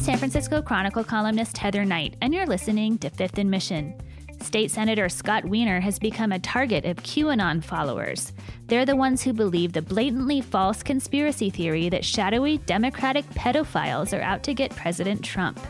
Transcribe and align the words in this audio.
San 0.00 0.16
Francisco 0.16 0.62
Chronicle 0.62 1.04
columnist 1.04 1.58
Heather 1.58 1.84
Knight, 1.84 2.16
and 2.22 2.32
you're 2.32 2.46
listening 2.46 2.96
to 2.98 3.10
Fifth 3.10 3.36
and 3.36 3.50
Mission. 3.50 3.94
State 4.40 4.70
Senator 4.70 5.10
Scott 5.10 5.44
Wiener 5.44 5.78
has 5.78 5.98
become 5.98 6.32
a 6.32 6.38
target 6.38 6.86
of 6.86 6.96
QAnon 6.96 7.62
followers. 7.62 8.32
They're 8.66 8.86
the 8.86 8.96
ones 8.96 9.22
who 9.22 9.34
believe 9.34 9.74
the 9.74 9.82
blatantly 9.82 10.40
false 10.40 10.82
conspiracy 10.82 11.50
theory 11.50 11.90
that 11.90 12.04
shadowy 12.04 12.58
Democratic 12.58 13.26
pedophiles 13.34 14.18
are 14.18 14.22
out 14.22 14.42
to 14.44 14.54
get 14.54 14.74
President 14.74 15.22
Trump. 15.22 15.60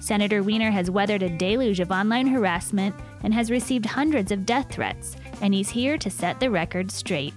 Senator 0.00 0.42
Wiener 0.42 0.72
has 0.72 0.90
weathered 0.90 1.22
a 1.22 1.30
deluge 1.30 1.78
of 1.78 1.92
online 1.92 2.26
harassment 2.26 2.96
and 3.22 3.32
has 3.32 3.48
received 3.48 3.86
hundreds 3.86 4.32
of 4.32 4.44
death 4.44 4.72
threats, 4.72 5.14
and 5.40 5.54
he's 5.54 5.70
here 5.70 5.96
to 5.98 6.10
set 6.10 6.40
the 6.40 6.50
record 6.50 6.90
straight. 6.90 7.32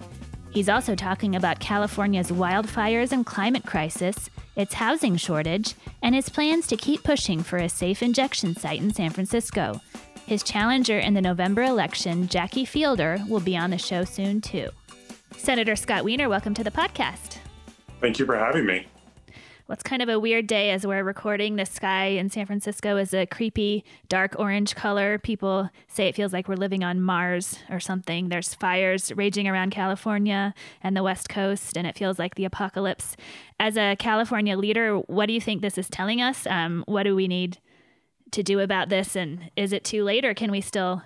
He's 0.49 0.69
also 0.69 0.95
talking 0.95 1.35
about 1.35 1.59
California's 1.59 2.31
wildfires 2.31 3.11
and 3.11 3.25
climate 3.25 3.65
crisis, 3.65 4.30
its 4.55 4.75
housing 4.75 5.15
shortage, 5.15 5.75
and 6.01 6.13
his 6.13 6.29
plans 6.29 6.67
to 6.67 6.77
keep 6.77 7.03
pushing 7.03 7.41
for 7.43 7.57
a 7.57 7.69
safe 7.69 8.03
injection 8.03 8.55
site 8.55 8.81
in 8.81 8.93
San 8.93 9.11
Francisco. 9.11 9.81
His 10.25 10.43
challenger 10.43 10.99
in 10.99 11.13
the 11.13 11.21
November 11.21 11.63
election, 11.63 12.27
Jackie 12.27 12.65
Fielder, 12.65 13.19
will 13.27 13.39
be 13.39 13.57
on 13.57 13.69
the 13.71 13.77
show 13.77 14.03
soon 14.03 14.41
too. 14.41 14.69
Senator 15.37 15.75
Scott 15.75 16.03
Wiener, 16.03 16.29
welcome 16.29 16.53
to 16.53 16.63
the 16.63 16.71
podcast. 16.71 17.37
Thank 17.99 18.19
you 18.19 18.25
for 18.25 18.37
having 18.37 18.65
me. 18.65 18.87
It's 19.71 19.83
kind 19.83 20.01
of 20.01 20.09
a 20.09 20.19
weird 20.19 20.47
day 20.47 20.71
as 20.71 20.85
we're 20.85 21.03
recording. 21.03 21.55
The 21.55 21.65
sky 21.65 22.07
in 22.07 22.29
San 22.29 22.45
Francisco 22.45 22.97
is 22.97 23.13
a 23.13 23.25
creepy 23.25 23.85
dark 24.09 24.35
orange 24.37 24.75
color. 24.75 25.17
People 25.17 25.69
say 25.87 26.07
it 26.07 26.15
feels 26.15 26.33
like 26.33 26.49
we're 26.49 26.55
living 26.55 26.83
on 26.83 26.99
Mars 26.99 27.57
or 27.69 27.79
something. 27.79 28.27
There's 28.27 28.53
fires 28.53 29.13
raging 29.15 29.47
around 29.47 29.71
California 29.71 30.53
and 30.83 30.95
the 30.95 31.03
West 31.03 31.29
Coast, 31.29 31.77
and 31.77 31.87
it 31.87 31.97
feels 31.97 32.19
like 32.19 32.35
the 32.35 32.43
apocalypse. 32.43 33.15
As 33.59 33.77
a 33.77 33.95
California 33.97 34.57
leader, 34.57 34.97
what 34.97 35.27
do 35.27 35.33
you 35.33 35.41
think 35.41 35.61
this 35.61 35.77
is 35.77 35.89
telling 35.89 36.21
us? 36.21 36.45
Um, 36.47 36.83
what 36.87 37.03
do 37.03 37.15
we 37.15 37.27
need 37.27 37.59
to 38.31 38.43
do 38.43 38.59
about 38.59 38.89
this? 38.89 39.15
And 39.15 39.51
is 39.55 39.71
it 39.71 39.85
too 39.85 40.03
late, 40.03 40.25
or 40.25 40.33
can 40.33 40.51
we 40.51 40.59
still 40.59 41.01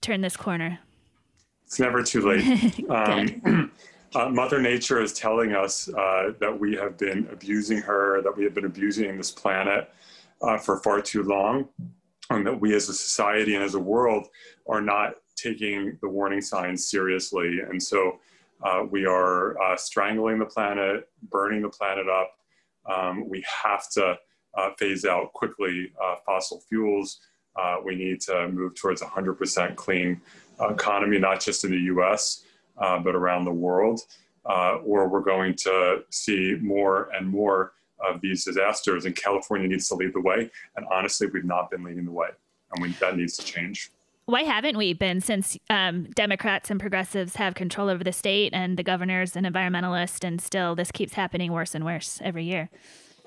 turn 0.00 0.22
this 0.22 0.36
corner? 0.36 0.80
It's 1.66 1.78
never 1.78 2.02
too 2.02 2.20
late. 2.20 2.84
um, 2.90 3.70
Uh, 4.14 4.28
Mother 4.28 4.60
Nature 4.60 5.00
is 5.00 5.14
telling 5.14 5.54
us 5.54 5.88
uh, 5.88 6.32
that 6.38 6.58
we 6.58 6.74
have 6.76 6.98
been 6.98 7.26
abusing 7.32 7.78
her, 7.78 8.20
that 8.20 8.36
we 8.36 8.44
have 8.44 8.52
been 8.52 8.66
abusing 8.66 9.16
this 9.16 9.30
planet 9.30 9.90
uh, 10.42 10.58
for 10.58 10.80
far 10.80 11.00
too 11.00 11.22
long, 11.22 11.66
and 12.28 12.46
that 12.46 12.60
we 12.60 12.74
as 12.74 12.90
a 12.90 12.94
society 12.94 13.54
and 13.54 13.64
as 13.64 13.74
a 13.74 13.78
world 13.78 14.28
are 14.68 14.82
not 14.82 15.14
taking 15.34 15.96
the 16.02 16.08
warning 16.08 16.42
signs 16.42 16.90
seriously. 16.90 17.60
And 17.60 17.82
so 17.82 18.18
uh, 18.62 18.84
we 18.90 19.06
are 19.06 19.58
uh, 19.62 19.76
strangling 19.76 20.38
the 20.38 20.44
planet, 20.44 21.08
burning 21.30 21.62
the 21.62 21.70
planet 21.70 22.06
up. 22.06 22.32
Um, 22.84 23.30
we 23.30 23.42
have 23.64 23.90
to 23.92 24.18
uh, 24.58 24.70
phase 24.78 25.06
out 25.06 25.32
quickly 25.32 25.90
fossil 26.26 26.60
fuels. 26.68 27.20
we 27.82 27.94
need 27.94 28.20
to 28.22 28.48
move 28.48 28.74
towards 28.74 29.00
a 29.00 29.06
100% 29.06 29.74
clean 29.76 30.20
economy, 30.60 31.18
not 31.18 31.40
just 31.40 31.64
in 31.64 31.70
the 31.70 31.94
US 31.94 32.44
uh, 32.78 32.98
but 32.98 33.14
around 33.14 33.44
the 33.44 33.52
world, 33.52 34.00
uh, 34.46 34.76
or 34.84 35.08
we're 35.08 35.20
going 35.20 35.54
to 35.54 36.02
see 36.10 36.56
more 36.60 37.10
and 37.16 37.28
more 37.28 37.72
of 38.04 38.20
these 38.20 38.44
disasters. 38.44 39.04
And 39.04 39.14
California 39.14 39.68
needs 39.68 39.88
to 39.88 39.94
lead 39.94 40.12
the 40.12 40.20
way. 40.20 40.50
And 40.76 40.86
honestly, 40.92 41.28
we've 41.32 41.44
not 41.44 41.70
been 41.70 41.84
leading 41.84 42.04
the 42.04 42.12
way, 42.12 42.28
and 42.72 42.82
we, 42.82 42.92
that 42.94 43.16
needs 43.16 43.36
to 43.36 43.44
change. 43.44 43.90
Why 44.26 44.42
haven't 44.42 44.76
we 44.76 44.92
been 44.92 45.20
since 45.20 45.58
um, 45.68 46.04
Democrats 46.14 46.70
and 46.70 46.78
progressives 46.78 47.36
have 47.36 47.54
control 47.54 47.88
over 47.88 48.04
the 48.04 48.12
state 48.12 48.54
and 48.54 48.76
the 48.76 48.84
governor's 48.84 49.34
an 49.34 49.44
environmentalist, 49.44 50.24
and 50.24 50.40
still 50.40 50.74
this 50.74 50.92
keeps 50.92 51.14
happening 51.14 51.52
worse 51.52 51.74
and 51.74 51.84
worse 51.84 52.20
every 52.22 52.44
year? 52.44 52.70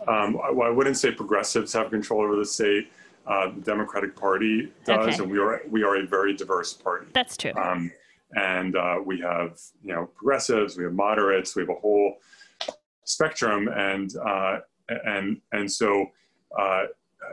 Um, 0.07 0.33
well, 0.53 0.67
I 0.67 0.71
wouldn't 0.71 0.97
say 0.97 1.11
progressives 1.11 1.73
have 1.73 1.89
control 1.89 2.21
over 2.21 2.35
the 2.35 2.45
state. 2.45 2.91
Uh, 3.27 3.49
the 3.49 3.61
Democratic 3.61 4.15
Party 4.15 4.71
does, 4.85 5.07
okay. 5.07 5.23
and 5.23 5.31
we 5.31 5.39
are 5.39 5.61
we 5.69 5.83
are 5.83 5.95
a 5.95 6.05
very 6.05 6.35
diverse 6.35 6.73
party. 6.73 7.07
That's 7.11 7.35
true. 7.35 7.53
Um, 7.55 7.91
and 8.35 8.75
uh, 8.75 8.97
we 9.03 9.19
have 9.21 9.59
you 9.81 9.93
know 9.93 10.05
progressives, 10.15 10.77
we 10.77 10.83
have 10.83 10.93
moderates, 10.93 11.55
we 11.55 11.61
have 11.61 11.69
a 11.69 11.75
whole 11.75 12.17
spectrum, 13.05 13.67
and 13.69 14.15
uh, 14.17 14.59
and 14.89 15.41
and 15.51 15.71
so 15.71 16.07
uh, 16.57 16.83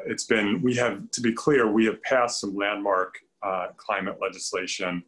it's 0.07 0.25
been 0.25 0.63
we 0.63 0.75
have 0.75 1.11
to 1.11 1.21
be 1.21 1.33
clear 1.33 1.71
we 1.71 1.85
have 1.87 2.01
passed 2.03 2.41
some 2.41 2.55
landmark 2.55 3.19
uh, 3.43 3.69
climate 3.77 4.19
legislation, 4.21 5.03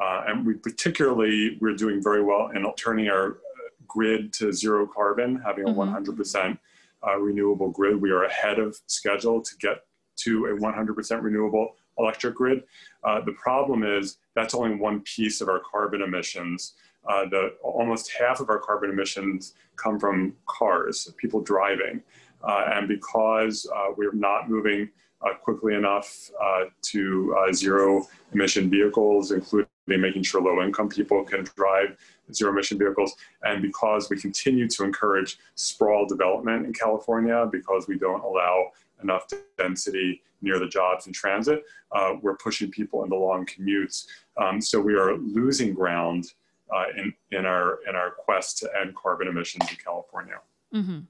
uh, 0.00 0.24
and 0.28 0.46
we 0.46 0.54
particularly 0.54 1.58
we're 1.60 1.74
doing 1.74 2.02
very 2.02 2.22
well 2.22 2.50
in 2.54 2.64
turning 2.74 3.08
our 3.08 3.38
grid 3.86 4.32
to 4.32 4.52
zero 4.52 4.86
carbon, 4.86 5.42
having 5.44 5.68
a 5.68 5.72
100 5.72 6.02
mm-hmm. 6.02 6.16
percent 6.16 6.58
uh, 7.06 7.18
renewable 7.18 7.70
grid. 7.70 8.00
We 8.00 8.10
are 8.10 8.24
ahead 8.24 8.58
of 8.58 8.78
schedule 8.86 9.42
to 9.42 9.56
get 9.56 9.78
to 10.16 10.46
a 10.46 10.48
100% 10.50 11.22
renewable 11.22 11.76
electric 12.02 12.34
grid. 12.34 12.62
Uh, 13.04 13.20
the 13.20 13.32
problem 13.32 13.84
is 13.84 14.18
that's 14.34 14.54
only 14.54 14.76
one 14.76 15.00
piece 15.00 15.40
of 15.40 15.48
our 15.48 15.60
carbon 15.60 16.02
emissions. 16.02 16.74
Uh, 17.08 17.24
the, 17.30 17.54
almost 17.62 18.12
half 18.18 18.40
of 18.40 18.50
our 18.50 18.58
carbon 18.58 18.90
emissions 18.90 19.54
come 19.76 19.98
from 19.98 20.34
cars, 20.46 21.12
people 21.16 21.40
driving. 21.40 22.02
Uh, 22.42 22.64
and 22.74 22.88
because 22.88 23.66
uh, 23.74 23.86
we're 23.96 24.12
not 24.12 24.48
moving 24.48 24.88
uh, 25.22 25.34
quickly 25.34 25.74
enough 25.74 26.30
uh, 26.42 26.64
to 26.80 27.36
zero 27.52 28.06
emission 28.32 28.70
vehicles, 28.70 29.32
including 29.32 29.68
making 29.86 30.22
sure 30.22 30.40
low 30.40 30.62
income 30.62 30.88
people 30.88 31.24
can 31.24 31.44
drive 31.56 31.96
zero 32.32 32.52
emission 32.52 32.78
vehicles, 32.78 33.14
and 33.42 33.60
because 33.60 34.08
we 34.08 34.16
continue 34.18 34.68
to 34.68 34.84
encourage 34.84 35.38
sprawl 35.56 36.06
development 36.06 36.64
in 36.64 36.72
California, 36.72 37.48
because 37.50 37.88
we 37.88 37.98
don't 37.98 38.22
allow 38.22 38.70
enough 39.02 39.26
density 39.58 40.22
near 40.42 40.58
the 40.58 40.68
jobs 40.68 41.06
and 41.06 41.14
transit, 41.14 41.62
uh, 41.94 42.14
we're 42.22 42.36
pushing 42.36 42.70
people 42.70 43.04
into 43.04 43.16
long 43.16 43.46
commutes. 43.46 44.06
Um, 44.36 44.60
so 44.60 44.80
we 44.80 44.94
are 44.94 45.16
losing 45.16 45.74
ground 45.74 46.26
uh, 46.74 46.84
in, 46.96 47.12
in, 47.32 47.46
our, 47.46 47.78
in 47.88 47.96
our 47.96 48.10
quest 48.10 48.58
to 48.58 48.70
end 48.80 48.94
carbon 48.94 49.28
emissions 49.28 49.68
in 49.70 49.76
California. 49.76 50.36
Mm-hmm. 50.74 51.00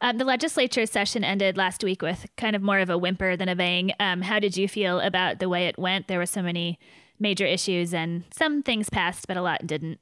Um, 0.00 0.18
the 0.18 0.24
legislature 0.24 0.84
session 0.84 1.22
ended 1.22 1.56
last 1.56 1.84
week 1.84 2.02
with 2.02 2.26
kind 2.36 2.56
of 2.56 2.62
more 2.62 2.80
of 2.80 2.90
a 2.90 2.98
whimper 2.98 3.36
than 3.36 3.48
a 3.48 3.54
bang. 3.54 3.92
Um, 4.00 4.22
how 4.22 4.40
did 4.40 4.56
you 4.56 4.66
feel 4.66 4.98
about 4.98 5.38
the 5.38 5.48
way 5.48 5.68
it 5.68 5.78
went? 5.78 6.08
There 6.08 6.18
were 6.18 6.26
so 6.26 6.42
many 6.42 6.78
major 7.20 7.46
issues, 7.46 7.94
and 7.94 8.24
some 8.32 8.64
things 8.64 8.90
passed, 8.90 9.28
but 9.28 9.36
a 9.36 9.42
lot 9.42 9.64
didn't. 9.64 10.00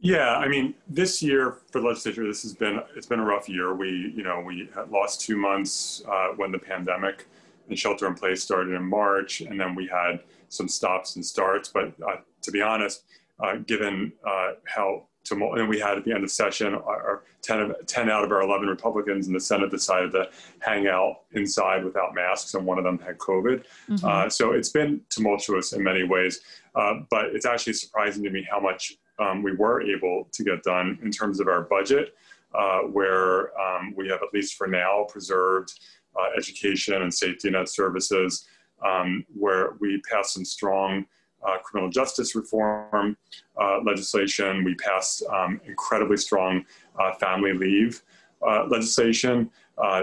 Yeah, 0.00 0.36
I 0.36 0.48
mean, 0.48 0.74
this 0.86 1.22
year 1.22 1.58
for 1.70 1.80
the 1.80 1.86
legislature, 1.86 2.26
this 2.26 2.42
has 2.42 2.54
been 2.54 2.80
it's 2.94 3.06
been 3.06 3.20
a 3.20 3.24
rough 3.24 3.48
year. 3.48 3.74
We, 3.74 4.12
you 4.14 4.22
know, 4.22 4.42
we 4.44 4.68
lost 4.90 5.20
two 5.20 5.36
months 5.36 6.02
uh, 6.06 6.28
when 6.36 6.52
the 6.52 6.58
pandemic 6.58 7.26
and 7.68 7.78
shelter 7.78 8.06
in 8.06 8.14
place 8.14 8.42
started 8.42 8.74
in 8.74 8.84
March, 8.84 9.40
and 9.40 9.58
then 9.58 9.74
we 9.74 9.86
had 9.86 10.20
some 10.50 10.68
stops 10.68 11.16
and 11.16 11.24
starts. 11.24 11.68
But 11.68 11.94
uh, 12.06 12.16
to 12.42 12.50
be 12.50 12.60
honest, 12.60 13.04
uh, 13.40 13.56
given 13.66 14.12
uh, 14.26 14.52
how 14.66 15.04
tumult, 15.24 15.58
and 15.58 15.68
we 15.68 15.80
had 15.80 15.96
at 15.96 16.04
the 16.04 16.12
end 16.12 16.22
of 16.22 16.30
session, 16.30 16.74
our 16.74 17.24
10, 17.42 17.60
of, 17.60 17.86
10 17.86 18.10
out 18.10 18.24
of 18.24 18.30
our 18.30 18.42
11 18.42 18.68
Republicans 18.68 19.26
in 19.26 19.32
the 19.32 19.40
Senate 19.40 19.70
decided 19.70 20.12
to 20.12 20.28
hang 20.60 20.86
out 20.86 21.22
inside 21.32 21.84
without 21.84 22.14
masks, 22.14 22.54
and 22.54 22.66
one 22.66 22.78
of 22.78 22.84
them 22.84 22.98
had 22.98 23.18
COVID. 23.18 23.64
Mm-hmm. 23.88 24.06
Uh, 24.06 24.28
so 24.28 24.52
it's 24.52 24.68
been 24.68 25.00
tumultuous 25.08 25.72
in 25.72 25.82
many 25.82 26.04
ways. 26.04 26.40
Uh, 26.74 27.00
but 27.10 27.26
it's 27.26 27.46
actually 27.46 27.72
surprising 27.72 28.22
to 28.24 28.30
me 28.30 28.46
how 28.50 28.60
much 28.60 28.98
um, 29.18 29.42
we 29.42 29.52
were 29.52 29.82
able 29.82 30.28
to 30.32 30.44
get 30.44 30.62
done 30.62 30.98
in 31.02 31.10
terms 31.10 31.40
of 31.40 31.48
our 31.48 31.62
budget, 31.62 32.14
uh, 32.54 32.80
where 32.80 33.58
um, 33.60 33.94
we 33.96 34.08
have, 34.08 34.22
at 34.22 34.32
least 34.32 34.54
for 34.54 34.66
now, 34.66 35.06
preserved 35.08 35.72
uh, 36.16 36.28
education 36.36 37.02
and 37.02 37.12
safety 37.12 37.50
net 37.50 37.68
services, 37.68 38.46
um, 38.84 39.24
where 39.34 39.74
we 39.80 40.00
passed 40.08 40.34
some 40.34 40.44
strong 40.44 41.06
uh, 41.44 41.58
criminal 41.58 41.90
justice 41.90 42.34
reform 42.34 43.16
uh, 43.60 43.80
legislation. 43.82 44.64
We 44.64 44.74
passed 44.76 45.22
um, 45.30 45.60
incredibly 45.66 46.16
strong 46.16 46.64
uh, 46.98 47.14
family 47.14 47.52
leave 47.52 48.02
uh, 48.46 48.66
legislation. 48.66 49.50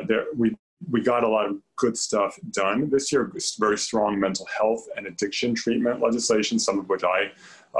there, 0.07 0.25
we 0.35 0.55
we 0.89 0.99
got 0.99 1.23
a 1.23 1.27
lot 1.27 1.45
of 1.45 1.57
good 1.75 1.95
stuff 1.95 2.39
done 2.49 2.89
this 2.89 3.11
year. 3.11 3.31
Very 3.59 3.77
strong 3.77 4.19
mental 4.19 4.47
health 4.47 4.87
and 4.97 5.05
addiction 5.05 5.53
treatment 5.53 6.01
legislation, 6.01 6.57
some 6.57 6.79
of 6.79 6.89
which 6.89 7.03
I 7.03 7.31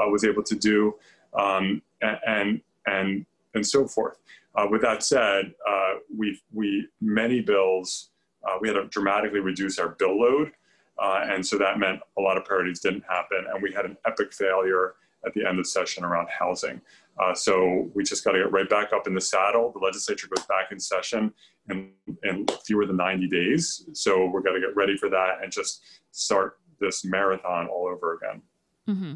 was 0.08 0.24
able 0.24 0.44
to 0.44 0.54
do 0.54 0.94
um, 1.38 1.82
and 2.00 2.60
and 2.86 3.26
and 3.54 3.66
so 3.66 3.86
forth. 3.86 4.18
Uh, 4.54 4.66
with 4.70 4.82
that 4.82 5.02
said, 5.02 5.54
uh, 5.68 5.94
we 6.16 6.40
we 6.52 6.86
many 7.00 7.40
bills 7.40 8.10
uh, 8.44 8.56
we 8.60 8.68
had 8.68 8.74
to 8.74 8.86
dramatically 8.88 9.40
reduce 9.40 9.78
our 9.78 9.90
bill 9.90 10.18
load, 10.18 10.52
uh, 10.98 11.20
and 11.24 11.44
so 11.44 11.56
that 11.58 11.78
meant 11.78 12.00
a 12.18 12.20
lot 12.20 12.36
of 12.36 12.44
priorities 12.44 12.80
didn't 12.80 13.04
happen, 13.08 13.44
and 13.52 13.62
we 13.62 13.72
had 13.72 13.84
an 13.84 13.96
epic 14.06 14.32
failure 14.32 14.94
at 15.24 15.32
the 15.34 15.40
end 15.40 15.58
of 15.58 15.64
the 15.64 15.68
session 15.68 16.04
around 16.04 16.28
housing. 16.28 16.80
Uh, 17.18 17.34
so 17.34 17.90
we 17.94 18.02
just 18.02 18.24
got 18.24 18.32
to 18.32 18.38
get 18.38 18.52
right 18.52 18.68
back 18.68 18.92
up 18.92 19.06
in 19.06 19.14
the 19.14 19.20
saddle. 19.20 19.70
The 19.70 19.78
legislature 19.78 20.28
goes 20.34 20.44
back 20.46 20.72
in 20.72 20.80
session 20.80 21.32
in, 21.68 21.90
in 22.22 22.46
fewer 22.64 22.86
than 22.86 22.96
90 22.96 23.28
days. 23.28 23.86
So 23.92 24.26
we're 24.26 24.40
going 24.40 24.60
to 24.60 24.66
get 24.66 24.74
ready 24.74 24.96
for 24.96 25.08
that 25.10 25.42
and 25.42 25.52
just 25.52 25.82
start 26.10 26.58
this 26.80 27.04
marathon 27.04 27.68
all 27.68 27.86
over 27.86 28.14
again. 28.14 28.42
Mm-hmm. 28.88 29.14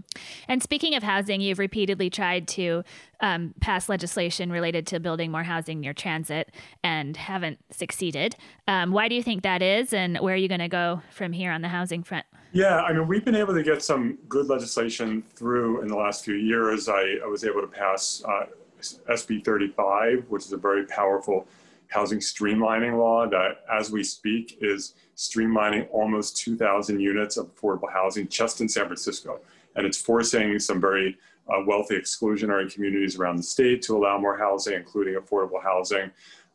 And 0.49 0.63
speaking 0.63 0.95
of 0.95 1.03
housing, 1.03 1.41
you've 1.41 1.59
repeatedly 1.59 2.09
tried 2.09 2.47
to 2.49 2.85
um, 3.21 3.53
pass 3.61 3.89
legislation 3.89 4.53
related 4.53 4.87
to 4.89 5.01
building 5.01 5.33
more 5.33 5.43
housing 5.43 5.81
near 5.81 5.93
transit 5.93 6.53
and 6.85 7.17
haven't 7.17 7.59
succeeded. 7.71 8.37
Um, 8.69 8.93
why 8.93 9.09
do 9.09 9.17
you 9.17 9.23
think 9.23 9.43
that 9.43 9.63
is, 9.63 9.93
and 9.93 10.19
where 10.19 10.35
are 10.35 10.39
you 10.39 10.49
going 10.49 10.61
to 10.61 10.69
go 10.69 11.03
from 11.11 11.33
here 11.33 11.51
on 11.51 11.63
the 11.63 11.69
housing 11.69 12.05
front? 12.05 12.27
Yeah, 12.53 12.81
I 12.81 12.93
mean, 12.93 13.09
we've 13.09 13.25
been 13.25 13.35
able 13.35 13.55
to 13.55 13.63
get 13.63 13.83
some 13.83 14.19
good 14.29 14.47
legislation 14.47 15.23
through 15.35 15.83
in 15.83 15.89
the 15.89 15.97
last 15.97 16.25
few 16.25 16.37
years. 16.37 16.89
I, 16.89 17.17
I 17.23 17.27
was 17.27 17.45
able 17.45 17.61
to 17.61 17.67
pass 17.67 18.23
uh, 18.27 18.47
SB 18.81 19.45
35, 19.45 20.27
which 20.29 20.45
is 20.45 20.53
a 20.53 20.57
very 20.57 20.87
powerful 20.87 21.49
housing 21.89 22.19
streamlining 22.19 22.99
law 22.99 23.27
that, 23.27 23.65
as 23.73 23.91
we 23.91 24.03
speak, 24.03 24.59
is 24.61 24.95
streamlining 25.17 25.89
almost 25.91 26.37
2,000 26.39 27.01
units 27.01 27.37
of 27.37 27.55
affordable 27.55 27.93
housing 27.93 28.29
just 28.29 28.61
in 28.61 28.69
San 28.69 28.85
Francisco. 28.85 29.41
And 29.77 29.87
it's 29.87 30.01
forcing 30.01 30.59
some 30.59 30.81
very 30.81 31.17
uh, 31.49 31.63
wealthy 31.67 31.97
exclusionary 31.97 32.73
communities 32.73 33.19
around 33.19 33.37
the 33.37 33.43
state 33.43 33.83
to 33.83 33.97
allow 33.97 34.19
more 34.19 34.37
housing, 34.37 34.75
including 34.75 35.15
affordable 35.15 35.63
housing. 35.63 36.11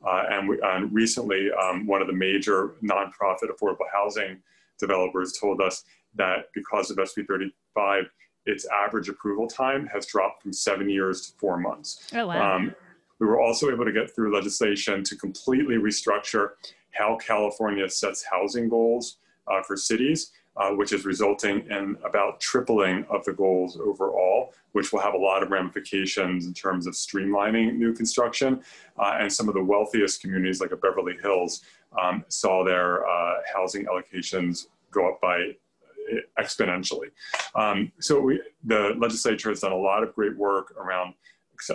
Uh, 0.06 0.23
and, 0.31 0.50
we, 0.50 0.59
and, 0.63 0.94
recently, 0.94 1.50
um, 1.51 1.85
one 1.85 2.01
of 2.01 2.07
the 2.07 2.13
major 2.13 2.75
nonprofit 2.83 3.50
affordable 3.50 3.88
housing 3.94 4.41
developers 4.79 5.33
told 5.39 5.62
us 5.62 5.83
that 6.15 6.45
because 6.53 6.89
of 6.89 6.97
SB 6.97 7.27
35, 7.27 8.06
its 8.47 8.65
average 8.65 9.07
approval 9.07 9.47
time 9.47 9.88
has 9.88 10.06
dropped 10.07 10.41
from 10.41 10.51
seven 10.51 10.89
years 10.89 11.29
to 11.29 11.38
four 11.38 11.57
months. 11.57 12.09
Oh, 12.15 12.27
wow. 12.27 12.56
Um, 12.56 12.75
we 13.19 13.27
were 13.27 13.39
also 13.39 13.71
able 13.71 13.85
to 13.85 13.91
get 13.91 14.13
through 14.13 14.33
legislation 14.33 15.03
to 15.03 15.15
completely 15.15 15.75
restructure 15.75 16.53
how 16.91 17.17
California 17.17 17.88
sets 17.88 18.25
housing 18.29 18.67
goals 18.67 19.17
uh, 19.47 19.62
for 19.62 19.77
cities, 19.77 20.31
uh, 20.57 20.69
which 20.71 20.92
is 20.92 21.06
resulting 21.06 21.65
in 21.69 21.98
about 22.03 22.39
tripling 22.39 23.06
of 23.09 23.24
the 23.25 23.33
goals 23.33 23.77
overall, 23.77 24.53
which 24.74 24.92
will 24.92 25.00
have 25.00 25.13
a 25.13 25.18
lot 25.18 25.44
of 25.44 25.50
ramifications 25.50 26.45
in 26.45 26.53
terms 26.53 26.88
of 26.88 26.94
streamlining 26.94 27.75
new 27.75 27.94
construction. 27.94 28.62
Uh, 29.00 29.18
and 29.19 29.31
some 29.31 29.48
of 29.48 29.53
the 29.53 29.63
wealthiest 29.63 30.21
communities, 30.21 30.59
like 30.59 30.71
a 30.71 30.77
Beverly 30.77 31.18
Hills, 31.21 31.62
um, 32.01 32.24
saw 32.27 32.63
their 32.63 33.07
uh, 33.07 33.36
housing 33.53 33.86
allocations 33.86 34.68
go 34.92 35.09
up 35.09 35.21
by 35.21 35.38
uh, 35.39 36.42
exponentially. 36.42 37.12
Um, 37.56 37.92
so 38.00 38.19
we, 38.19 38.42
the 38.63 38.94
legislature 38.98 39.50
has 39.50 39.62
done 39.62 39.71
a 39.71 39.77
lot 39.77 40.03
of 40.03 40.13
great 40.13 40.36
work 40.38 40.74
around 40.77 41.13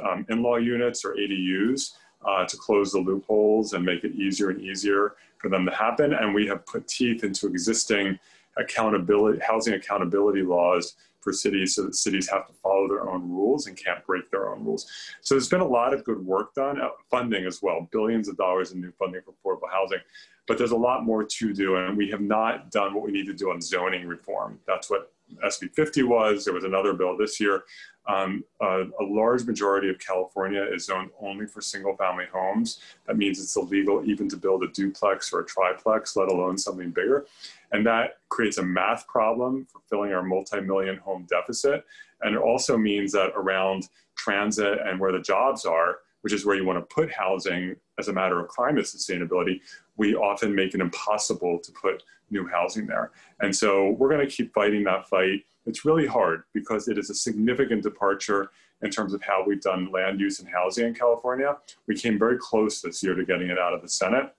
um, 0.02 0.26
in-law 0.28 0.56
units 0.56 1.05
or 1.05 1.14
ADUs 1.14 1.93
uh, 2.26 2.44
to 2.44 2.56
close 2.56 2.93
the 2.93 2.99
loopholes 2.99 3.73
and 3.73 3.84
make 3.84 4.05
it 4.05 4.14
easier 4.14 4.50
and 4.50 4.61
easier 4.61 5.14
for 5.38 5.49
them 5.49 5.64
to 5.64 5.73
happen. 5.73 6.12
And 6.12 6.34
we 6.34 6.46
have 6.46 6.67
put 6.67 6.88
teeth 6.88 7.25
into 7.25 7.46
existing 7.46 8.19
accountability, 8.56 9.40
housing 9.40 9.74
accountability 9.74 10.42
laws 10.42 10.96
for 11.20 11.32
cities 11.32 11.74
so 11.74 11.82
that 11.82 11.96
cities 11.96 12.30
have 12.30 12.46
to 12.46 12.52
follow 12.52 12.86
their 12.86 13.08
own 13.08 13.28
rules 13.28 13.66
and 13.66 13.76
can't 13.76 14.04
break 14.06 14.30
their 14.30 14.48
own 14.48 14.64
rules. 14.64 14.86
So 15.22 15.34
there's 15.34 15.48
been 15.48 15.60
a 15.60 15.66
lot 15.66 15.92
of 15.92 16.04
good 16.04 16.24
work 16.24 16.54
done, 16.54 16.80
uh, 16.80 16.90
funding 17.10 17.46
as 17.46 17.60
well, 17.60 17.88
billions 17.90 18.28
of 18.28 18.36
dollars 18.36 18.70
in 18.70 18.80
new 18.80 18.92
funding 18.92 19.22
for 19.22 19.32
affordable 19.32 19.70
housing. 19.70 19.98
But 20.46 20.56
there's 20.56 20.70
a 20.70 20.76
lot 20.76 21.04
more 21.04 21.24
to 21.24 21.52
do, 21.52 21.74
and 21.74 21.96
we 21.96 22.08
have 22.10 22.20
not 22.20 22.70
done 22.70 22.94
what 22.94 23.02
we 23.02 23.10
need 23.10 23.26
to 23.26 23.34
do 23.34 23.50
on 23.50 23.60
zoning 23.60 24.06
reform. 24.06 24.60
That's 24.68 24.88
what 24.88 25.12
SB 25.44 25.74
50 25.74 26.04
was. 26.04 26.44
There 26.44 26.54
was 26.54 26.62
another 26.62 26.92
bill 26.92 27.16
this 27.16 27.40
year 27.40 27.64
um, 28.08 28.44
a, 28.60 28.84
a, 29.00 29.04
large 29.04 29.44
majority 29.44 29.88
of 29.88 29.98
California 29.98 30.62
is 30.62 30.86
zoned 30.86 31.10
only 31.20 31.46
for 31.46 31.60
single 31.60 31.96
family 31.96 32.26
homes. 32.32 32.80
That 33.06 33.16
means 33.16 33.40
it's 33.40 33.56
illegal 33.56 34.04
even 34.04 34.28
to 34.28 34.36
build 34.36 34.62
a 34.62 34.68
duplex 34.68 35.32
or 35.32 35.40
a 35.40 35.46
triplex, 35.46 36.16
let 36.16 36.28
alone 36.28 36.56
something 36.56 36.90
bigger. 36.90 37.26
And 37.72 37.86
that 37.86 38.18
creates 38.28 38.58
a 38.58 38.62
math 38.62 39.06
problem 39.06 39.66
for 39.70 39.80
filling 39.88 40.12
our 40.12 40.22
multi 40.22 40.60
million 40.60 40.96
home 40.96 41.26
deficit. 41.28 41.84
And 42.22 42.34
it 42.34 42.40
also 42.40 42.76
means 42.76 43.12
that 43.12 43.32
around 43.34 43.88
transit 44.16 44.78
and 44.84 44.98
where 44.98 45.12
the 45.12 45.20
jobs 45.20 45.64
are, 45.64 45.98
which 46.22 46.32
is 46.32 46.46
where 46.46 46.56
you 46.56 46.64
want 46.64 46.78
to 46.78 46.94
put 46.94 47.12
housing 47.12 47.76
as 47.98 48.08
a 48.08 48.12
matter 48.12 48.40
of 48.40 48.48
climate 48.48 48.84
sustainability, 48.84 49.60
we 49.96 50.14
often 50.14 50.54
make 50.54 50.74
it 50.74 50.80
impossible 50.80 51.58
to 51.58 51.72
put 51.72 52.02
new 52.30 52.46
housing 52.46 52.86
there. 52.86 53.12
And 53.40 53.54
so 53.54 53.90
we're 53.90 54.08
going 54.08 54.26
to 54.26 54.34
keep 54.34 54.52
fighting 54.52 54.84
that 54.84 55.08
fight 55.08 55.44
it's 55.66 55.84
really 55.84 56.06
hard 56.06 56.44
because 56.54 56.88
it 56.88 56.96
is 56.96 57.10
a 57.10 57.14
significant 57.14 57.82
departure 57.82 58.50
in 58.82 58.90
terms 58.90 59.12
of 59.12 59.22
how 59.22 59.44
we've 59.46 59.60
done 59.60 59.90
land 59.90 60.20
use 60.20 60.38
and 60.38 60.48
housing 60.48 60.86
in 60.86 60.94
California. 60.94 61.56
We 61.86 61.96
came 61.96 62.18
very 62.18 62.38
close 62.38 62.80
this 62.80 63.02
year 63.02 63.14
to 63.14 63.24
getting 63.24 63.50
it 63.50 63.58
out 63.58 63.74
of 63.74 63.82
the 63.82 63.88
Senate, 63.88 64.32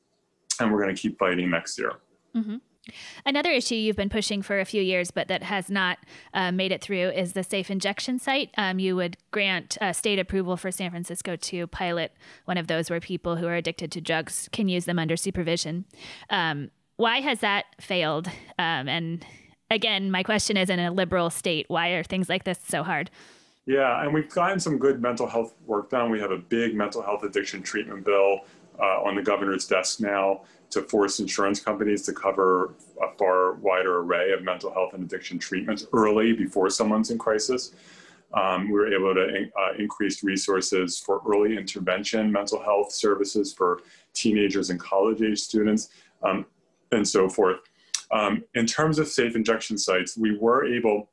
and 0.59 0.71
we're 0.71 0.81
going 0.81 0.95
to 0.95 0.99
keep 0.99 1.19
fighting 1.19 1.49
next 1.49 1.77
year. 1.77 1.93
Mm-hmm. 2.35 2.57
Another 3.25 3.51
issue 3.51 3.75
you've 3.75 3.95
been 3.95 4.09
pushing 4.09 4.41
for 4.41 4.59
a 4.59 4.65
few 4.65 4.81
years, 4.81 5.11
but 5.11 5.27
that 5.27 5.43
has 5.43 5.69
not 5.69 5.99
uh, 6.33 6.51
made 6.51 6.71
it 6.71 6.81
through, 6.81 7.09
is 7.09 7.33
the 7.33 7.43
safe 7.43 7.69
injection 7.69 8.19
site. 8.19 8.51
Um, 8.57 8.79
you 8.79 8.95
would 8.95 9.17
grant 9.31 9.77
uh, 9.81 9.93
state 9.93 10.19
approval 10.19 10.57
for 10.57 10.71
San 10.71 10.91
Francisco 10.91 11.35
to 11.35 11.67
pilot 11.67 12.11
one 12.45 12.57
of 12.57 12.67
those 12.67 12.89
where 12.89 12.99
people 12.99 13.35
who 13.35 13.47
are 13.47 13.55
addicted 13.55 13.91
to 13.93 14.01
drugs 14.01 14.49
can 14.51 14.67
use 14.67 14.85
them 14.85 14.99
under 14.99 15.17
supervision. 15.17 15.85
Um, 16.29 16.71
why 16.95 17.21
has 17.21 17.39
that 17.39 17.65
failed? 17.79 18.27
Um, 18.59 18.87
and 18.87 19.25
again, 19.69 20.11
my 20.11 20.23
question 20.23 20.57
is 20.57 20.69
in 20.69 20.79
a 20.79 20.91
liberal 20.91 21.29
state, 21.29 21.65
why 21.69 21.89
are 21.89 22.03
things 22.03 22.29
like 22.29 22.43
this 22.43 22.59
so 22.67 22.83
hard? 22.83 23.09
Yeah, 23.65 24.01
and 24.01 24.13
we've 24.13 24.29
gotten 24.29 24.59
some 24.59 24.77
good 24.77 25.01
mental 25.01 25.27
health 25.27 25.53
work 25.65 25.89
done. 25.89 26.09
We 26.09 26.21
have 26.21 26.31
a 26.31 26.37
big 26.37 26.73
mental 26.73 27.01
health 27.01 27.23
addiction 27.23 27.61
treatment 27.61 28.05
bill 28.05 28.45
uh, 28.79 29.01
on 29.03 29.15
the 29.15 29.21
governor's 29.21 29.65
desk 29.65 29.99
now 29.99 30.41
to 30.69 30.81
force 30.81 31.19
insurance 31.19 31.59
companies 31.59 32.01
to 32.03 32.13
cover 32.13 32.73
a 33.01 33.17
far 33.17 33.53
wider 33.53 33.99
array 33.99 34.31
of 34.31 34.43
mental 34.43 34.71
health 34.71 34.93
and 34.93 35.03
addiction 35.03 35.39
treatments 35.39 35.85
early 35.93 36.33
before 36.33 36.69
someone's 36.69 37.09
in 37.09 37.17
crisis. 37.17 37.71
Um, 38.33 38.67
we 38.67 38.73
were 38.73 38.93
able 38.93 39.13
to 39.15 39.35
in, 39.35 39.51
uh, 39.57 39.73
increase 39.79 40.23
resources 40.23 40.99
for 40.99 41.21
early 41.25 41.57
intervention 41.57 42.31
mental 42.31 42.61
health 42.61 42.91
services 42.91 43.53
for 43.53 43.81
teenagers 44.13 44.69
and 44.69 44.79
college 44.79 45.21
age 45.21 45.39
students 45.39 45.89
um, 46.23 46.45
and 46.91 47.07
so 47.07 47.29
forth. 47.29 47.59
Um, 48.11 48.43
in 48.53 48.65
terms 48.65 48.99
of 48.99 49.07
safe 49.07 49.35
injection 49.35 49.77
sites, 49.77 50.17
we 50.17 50.37
were 50.37 50.65
able, 50.65 51.09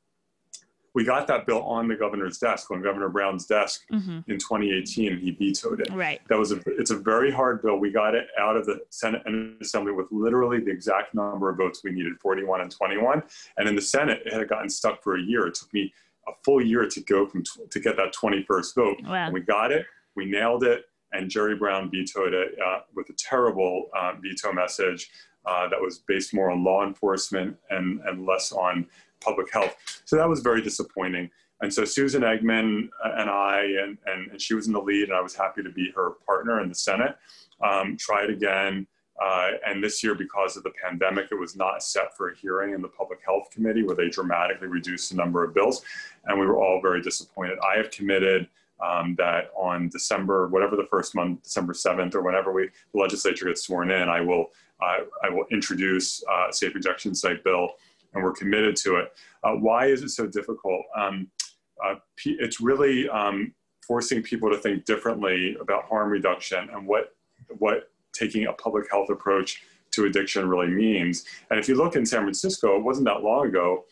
we 0.94 1.05
got 1.05 1.26
that 1.26 1.44
bill 1.44 1.62
on 1.62 1.88
the 1.88 1.96
governor's 1.96 2.38
desk, 2.38 2.70
on 2.70 2.81
Governor 2.81 3.08
Brown's 3.08 3.46
desk 3.46 3.82
mm-hmm. 3.93 4.20
in 4.31 4.38
2018, 4.38 5.12
and 5.12 5.20
he 5.20 5.32
vetoed 5.32 5.81
it. 5.81 5.93
Right. 5.93 6.20
That 6.29 6.38
was 6.38 6.52
a, 6.52 6.61
it's 6.67 6.93
a 6.93 6.96
very 6.96 7.32
hard 7.32 7.62
bill. 7.62 7.79
We 7.79 7.91
got 7.91 8.14
it 8.14 8.29
out 8.38 8.56
of 8.56 8.64
the 8.64 8.81
Senate 8.91 9.23
and 9.26 9.61
Assembly 9.61 9.93
with 9.93 10.06
literally 10.12 10.61
the 10.61 10.70
exact 10.70 11.14
number 11.14 11.50
of 11.50 11.56
votes 11.56 11.82
we 11.82 11.91
needed, 11.91 12.12
41 12.20 12.61
and 12.61 12.70
21. 12.70 13.23
And 13.56 13.69
in 13.69 13.75
the 13.75 13.82
Senate, 13.82 14.23
it 14.25 14.32
had 14.32 14.49
gotten 14.49 14.70
stuck 14.70 15.02
for 15.02 15.17
a 15.17 15.20
year. 15.20 15.46
It 15.49 15.55
took 15.55 15.73
me 15.75 15.93
a 16.29 16.32
full 16.44 16.64
year 16.64 16.88
to 16.88 17.00
go 17.00 17.26
from 17.26 17.43
to 17.70 17.81
get 17.81 17.97
that 17.97 18.14
21st 18.14 18.75
vote. 18.75 18.97
Wow. 19.02 19.14
And 19.14 19.35
we 19.35 19.40
got 19.40 19.73
it. 19.73 19.87
We 20.14 20.26
nailed 20.26 20.62
it 20.62 20.85
and 21.14 21.31
Jerry 21.31 21.56
Brown 21.56 21.90
vetoed 21.90 22.35
it 22.35 22.56
uh, 22.64 22.81
with 22.94 23.08
a 23.08 23.12
terrible 23.14 23.88
uh, 23.97 24.14
veto 24.20 24.52
message 24.52 25.11
uh, 25.46 25.68
that 25.68 25.80
was 25.80 25.99
based 25.99 26.35
more 26.35 26.50
on 26.50 26.64
law 26.64 26.87
enforcement 26.87 27.57
and, 27.71 28.00
and 28.07 28.26
less 28.26 28.52
on 28.52 28.87
public 29.21 29.52
health. 29.52 29.76
So 30.04 30.16
that 30.16 30.28
was 30.28 30.40
very 30.40 30.62
disappointing. 30.62 31.30
And 31.61 31.73
so 31.73 31.85
Susan 31.85 32.23
Eggman 32.23 32.88
and 33.04 33.30
I, 33.30 33.62
and, 33.83 33.97
and, 34.07 34.30
and 34.33 34.40
she 34.40 34.54
was 34.54 34.66
in 34.66 34.73
the 34.73 34.80
lead, 34.80 35.04
and 35.04 35.12
I 35.12 35.21
was 35.21 35.35
happy 35.35 35.62
to 35.62 35.71
be 35.71 35.90
her 35.95 36.12
partner 36.26 36.61
in 36.61 36.68
the 36.68 36.75
Senate, 36.75 37.16
um, 37.62 37.97
tried 37.97 38.30
again. 38.30 38.87
Uh, 39.23 39.52
and 39.64 39.83
this 39.83 40.02
year, 40.02 40.14
because 40.14 40.57
of 40.57 40.64
the 40.64 40.73
pandemic, 40.83 41.28
it 41.30 41.38
was 41.38 41.54
not 41.54 41.83
set 41.83 42.16
for 42.16 42.30
a 42.30 42.37
hearing 42.37 42.75
in 42.75 42.83
the 42.83 42.88
Public 42.88 43.21
Health 43.25 43.49
Committee 43.52 43.85
where 43.85 43.95
they 43.95 44.09
dramatically 44.09 44.66
reduced 44.66 45.11
the 45.11 45.16
number 45.16 45.45
of 45.45 45.54
bills. 45.54 45.83
And 46.26 46.38
we 46.38 46.47
were 46.47 46.61
all 46.61 46.80
very 46.83 47.00
disappointed. 47.00 47.59
I 47.61 47.76
have 47.76 47.90
committed 47.92 48.49
um, 48.85 49.14
that 49.16 49.50
on 49.57 49.88
December, 49.88 50.49
whatever 50.49 50.76
the 50.76 50.88
first 50.90 51.14
month, 51.14 51.45
December 51.45 51.73
7th, 51.73 52.14
or 52.14 52.23
whenever 52.23 52.52
we, 52.52 52.68
the 52.92 53.00
legislature 53.00 53.47
gets 53.47 53.62
sworn 53.62 53.90
in, 53.92 54.09
I 54.09 54.21
will 54.21 54.50
I, 54.85 55.26
I 55.26 55.31
will 55.31 55.47
introduce 55.50 56.23
uh, 56.31 56.49
a 56.50 56.53
safe 56.53 56.75
injection 56.76 57.14
site 57.14 57.43
bill, 57.45 57.71
and 58.12 58.23
we're 58.23 58.33
committed 58.33 58.76
to 58.76 58.97
it. 58.97 59.12
Uh, 59.43 59.53
why 59.53 59.87
is 59.87 60.03
it 60.03 60.11
so 60.11 60.26
difficult? 60.26 60.83
Um, 60.97 61.29
uh, 61.85 61.97
it's 62.25 62.61
really 62.61 63.09
um, 63.09 63.53
forcing 63.87 64.23
people 64.23 64.50
to 64.50 64.59
think 64.59 64.85
differently 64.85 65.57
about 65.61 65.85
harm 65.85 66.11
reduction 66.11 66.69
and 66.73 66.87
what 66.87 67.11
what 67.59 67.91
taking 68.14 68.47
a 68.47 68.53
public 68.53 68.91
health 68.91 69.11
approach 69.11 69.62
to 69.93 70.07
addiction 70.07 70.49
really 70.49 70.69
means. 70.69 71.25
And 71.50 71.59
if 71.59 71.69
you 71.69 71.75
look 71.75 71.97
in 71.97 72.07
San 72.07 72.21
Francisco, 72.21 72.76
it 72.76 72.83
wasn't 72.83 73.07
that 73.07 73.23
long 73.23 73.49
ago 73.49 73.85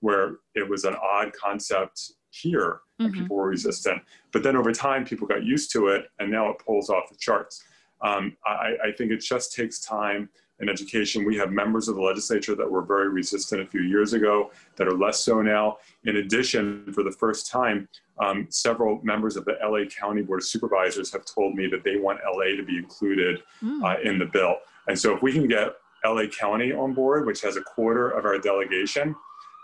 where 0.00 0.36
it 0.54 0.68
was 0.68 0.84
an 0.84 0.94
odd 1.02 1.32
concept 1.32 2.12
here 2.30 2.80
and 2.98 3.12
mm-hmm. 3.12 3.22
people 3.22 3.36
were 3.36 3.48
resistant. 3.48 4.02
But 4.32 4.42
then 4.42 4.56
over 4.56 4.72
time, 4.72 5.04
people 5.04 5.26
got 5.26 5.44
used 5.44 5.72
to 5.72 5.88
it, 5.88 6.06
and 6.18 6.30
now 6.30 6.50
it 6.50 6.58
polls 6.58 6.90
off 6.90 7.10
the 7.10 7.16
charts. 7.16 7.64
Um, 8.02 8.36
I, 8.44 8.74
I, 8.84 8.92
think 8.92 9.12
it 9.12 9.18
just 9.18 9.54
takes 9.54 9.78
time 9.80 10.28
and 10.58 10.68
education. 10.68 11.24
We 11.24 11.36
have 11.36 11.52
members 11.52 11.88
of 11.88 11.96
the 11.96 12.00
legislature 12.00 12.54
that 12.54 12.68
were 12.68 12.82
very 12.82 13.08
resistant 13.08 13.60
a 13.60 13.66
few 13.66 13.82
years 13.82 14.12
ago 14.12 14.50
that 14.76 14.88
are 14.88 14.96
less 14.96 15.20
so 15.20 15.40
now. 15.40 15.78
In 16.04 16.16
addition, 16.16 16.92
for 16.92 17.02
the 17.02 17.12
first 17.12 17.50
time, 17.50 17.88
um, 18.18 18.46
several 18.50 19.00
members 19.02 19.36
of 19.36 19.44
the 19.44 19.56
LA 19.62 19.84
County 19.86 20.22
Board 20.22 20.40
of 20.40 20.46
Supervisors 20.46 21.12
have 21.12 21.24
told 21.24 21.54
me 21.54 21.66
that 21.68 21.84
they 21.84 21.96
want 21.96 22.20
LA 22.24 22.56
to 22.56 22.64
be 22.64 22.76
included 22.76 23.42
mm. 23.62 23.82
uh, 23.84 24.00
in 24.02 24.18
the 24.18 24.26
bill. 24.26 24.56
And 24.88 24.98
so 24.98 25.14
if 25.14 25.22
we 25.22 25.32
can 25.32 25.46
get 25.48 25.74
LA 26.04 26.26
County 26.26 26.72
on 26.72 26.94
board, 26.94 27.26
which 27.26 27.40
has 27.42 27.56
a 27.56 27.62
quarter 27.62 28.10
of 28.10 28.24
our 28.24 28.38
delegation, 28.38 29.14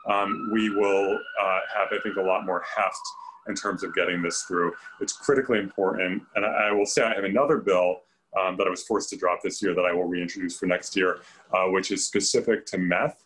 um, 0.08 0.50
we 0.52 0.70
will 0.70 1.18
uh, 1.40 1.60
have, 1.76 1.88
I 1.92 1.98
think, 2.02 2.16
a 2.16 2.22
lot 2.22 2.46
more 2.46 2.64
heft 2.76 3.00
in 3.48 3.54
terms 3.54 3.82
of 3.82 3.94
getting 3.94 4.22
this 4.22 4.42
through. 4.42 4.72
It's 5.00 5.12
critically 5.12 5.58
important. 5.58 6.22
And 6.34 6.44
I, 6.44 6.68
I 6.68 6.72
will 6.72 6.86
say 6.86 7.02
I 7.02 7.14
have 7.14 7.24
another 7.24 7.58
bill 7.58 8.02
um, 8.38 8.56
that 8.56 8.66
I 8.66 8.70
was 8.70 8.82
forced 8.82 9.10
to 9.10 9.16
drop 9.16 9.42
this 9.42 9.62
year 9.62 9.74
that 9.74 9.84
I 9.84 9.92
will 9.92 10.04
reintroduce 10.04 10.58
for 10.58 10.66
next 10.66 10.96
year, 10.96 11.20
uh, 11.52 11.66
which 11.66 11.90
is 11.90 12.06
specific 12.06 12.66
to 12.66 12.78
meth. 12.78 13.24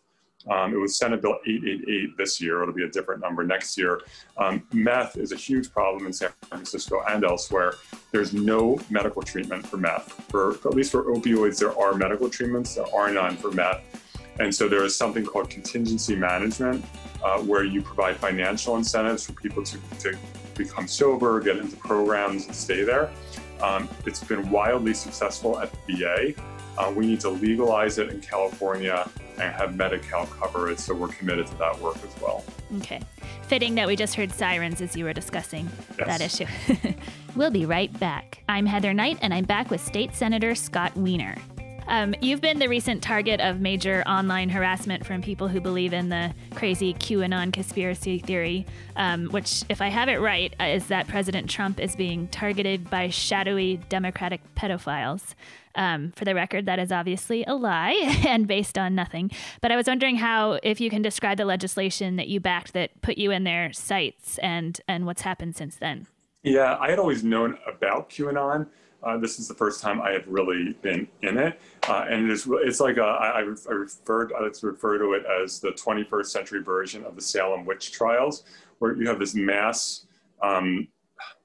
Um, 0.49 0.73
it 0.73 0.77
was 0.77 0.97
Senate 0.97 1.21
Bill 1.21 1.37
888 1.45 2.17
this 2.17 2.41
year. 2.41 2.61
It'll 2.61 2.73
be 2.73 2.83
a 2.83 2.89
different 2.89 3.21
number 3.21 3.43
next 3.43 3.77
year. 3.77 4.01
Um, 4.37 4.67
meth 4.73 5.17
is 5.17 5.31
a 5.31 5.37
huge 5.37 5.71
problem 5.71 6.05
in 6.05 6.11
San 6.13 6.31
Francisco 6.49 7.01
and 7.07 7.23
elsewhere. 7.23 7.75
There's 8.11 8.33
no 8.33 8.79
medical 8.89 9.21
treatment 9.21 9.65
for 9.65 9.77
meth. 9.77 10.11
For 10.29 10.51
at 10.51 10.73
least 10.73 10.91
for 10.91 11.03
opioids, 11.05 11.59
there 11.59 11.77
are 11.77 11.93
medical 11.93 12.29
treatments. 12.29 12.75
There 12.75 12.93
are 12.93 13.09
none 13.09 13.37
for 13.37 13.51
meth. 13.51 13.81
And 14.39 14.53
so 14.53 14.67
there 14.67 14.83
is 14.83 14.97
something 14.97 15.25
called 15.25 15.49
contingency 15.49 16.15
management, 16.15 16.83
uh, 17.23 17.39
where 17.39 17.63
you 17.63 17.81
provide 17.81 18.17
financial 18.17 18.75
incentives 18.75 19.23
for 19.25 19.33
people 19.33 19.63
to, 19.63 19.77
to 19.99 20.17
become 20.55 20.87
sober, 20.87 21.39
get 21.39 21.57
into 21.57 21.75
programs, 21.77 22.45
and 22.47 22.55
stay 22.55 22.83
there. 22.83 23.11
Um, 23.61 23.87
it's 24.05 24.23
been 24.23 24.49
wildly 24.49 24.93
successful 24.93 25.59
at 25.59 25.71
the 25.87 25.95
VA. 25.95 26.33
Uh, 26.77 26.91
we 26.95 27.05
need 27.05 27.19
to 27.21 27.29
legalize 27.29 27.97
it 27.97 28.09
in 28.09 28.19
California 28.19 29.09
and 29.39 29.53
have 29.53 29.75
Medi-Cal 29.75 30.25
cover 30.27 30.69
it, 30.69 30.79
so 30.79 30.93
we're 30.93 31.07
committed 31.07 31.47
to 31.47 31.55
that 31.57 31.79
work 31.79 31.97
as 31.97 32.21
well. 32.21 32.43
Okay. 32.77 33.01
Fitting 33.43 33.75
that 33.75 33.87
we 33.87 33.95
just 33.95 34.15
heard 34.15 34.31
sirens 34.31 34.81
as 34.81 34.95
you 34.95 35.05
were 35.05 35.13
discussing 35.13 35.69
yes. 35.97 36.07
that 36.07 36.21
issue. 36.21 36.93
we'll 37.35 37.51
be 37.51 37.65
right 37.65 37.97
back. 37.99 38.43
I'm 38.49 38.65
Heather 38.65 38.93
Knight, 38.93 39.19
and 39.21 39.33
I'm 39.33 39.45
back 39.45 39.69
with 39.69 39.81
State 39.81 40.15
Senator 40.15 40.55
Scott 40.55 40.95
Wiener. 40.95 41.35
Um, 41.87 42.15
you've 42.21 42.41
been 42.41 42.59
the 42.59 42.69
recent 42.69 43.03
target 43.03 43.39
of 43.39 43.59
major 43.59 44.03
online 44.07 44.49
harassment 44.49 45.05
from 45.05 45.21
people 45.21 45.47
who 45.47 45.59
believe 45.59 45.93
in 45.93 46.09
the 46.09 46.33
crazy 46.55 46.93
QAnon 46.93 47.51
conspiracy 47.51 48.19
theory, 48.19 48.65
um, 48.95 49.27
which, 49.27 49.63
if 49.69 49.81
I 49.81 49.87
have 49.87 50.09
it 50.09 50.17
right, 50.17 50.53
uh, 50.59 50.65
is 50.65 50.87
that 50.87 51.07
President 51.07 51.49
Trump 51.49 51.79
is 51.79 51.95
being 51.95 52.27
targeted 52.29 52.89
by 52.89 53.09
shadowy 53.09 53.77
Democratic 53.89 54.41
pedophiles. 54.55 55.35
Um, 55.75 56.11
for 56.15 56.23
the 56.23 56.35
record, 56.35 56.67
that 56.67 56.77
is 56.77 56.91
obviously 56.91 57.43
a 57.45 57.55
lie 57.55 57.95
and 58.27 58.47
based 58.47 58.77
on 58.77 58.93
nothing. 58.93 59.31
But 59.61 59.71
I 59.71 59.75
was 59.75 59.87
wondering 59.87 60.17
how, 60.17 60.59
if 60.61 60.79
you 60.79 60.89
can 60.89 61.01
describe 61.01 61.37
the 61.37 61.45
legislation 61.45 62.15
that 62.17 62.27
you 62.27 62.39
backed 62.39 62.73
that 62.73 63.01
put 63.01 63.17
you 63.17 63.31
in 63.31 63.43
their 63.43 63.73
sights 63.73 64.37
and 64.37 64.79
and 64.87 65.05
what's 65.05 65.23
happened 65.23 65.55
since 65.55 65.75
then. 65.77 66.07
Yeah, 66.43 66.77
I 66.79 66.89
had 66.89 66.99
always 66.99 67.23
known 67.23 67.57
about 67.67 68.09
QAnon. 68.09 68.67
Uh, 69.03 69.17
this 69.17 69.37
is 69.37 69.47
the 69.47 69.53
first 69.53 69.81
time 69.81 70.01
I 70.01 70.11
have 70.11 70.25
really 70.27 70.73
been 70.81 71.07
in 71.21 71.37
it, 71.37 71.59
uh, 71.89 72.05
and 72.09 72.31
it's 72.31 72.47
it's 72.49 72.79
like 72.79 72.97
a, 72.97 73.03
I, 73.03 73.39
I 73.39 73.39
referred 73.39 74.31
I 74.33 74.43
like 74.43 74.53
to 74.53 74.67
refer 74.67 74.97
to 74.97 75.13
it 75.13 75.25
as 75.25 75.59
the 75.59 75.71
21st 75.71 76.25
century 76.27 76.63
version 76.63 77.03
of 77.03 77.15
the 77.15 77.21
Salem 77.21 77.65
witch 77.65 77.91
trials, 77.91 78.43
where 78.79 78.95
you 78.95 79.07
have 79.07 79.19
this 79.19 79.35
mass. 79.35 80.05
Um, 80.41 80.87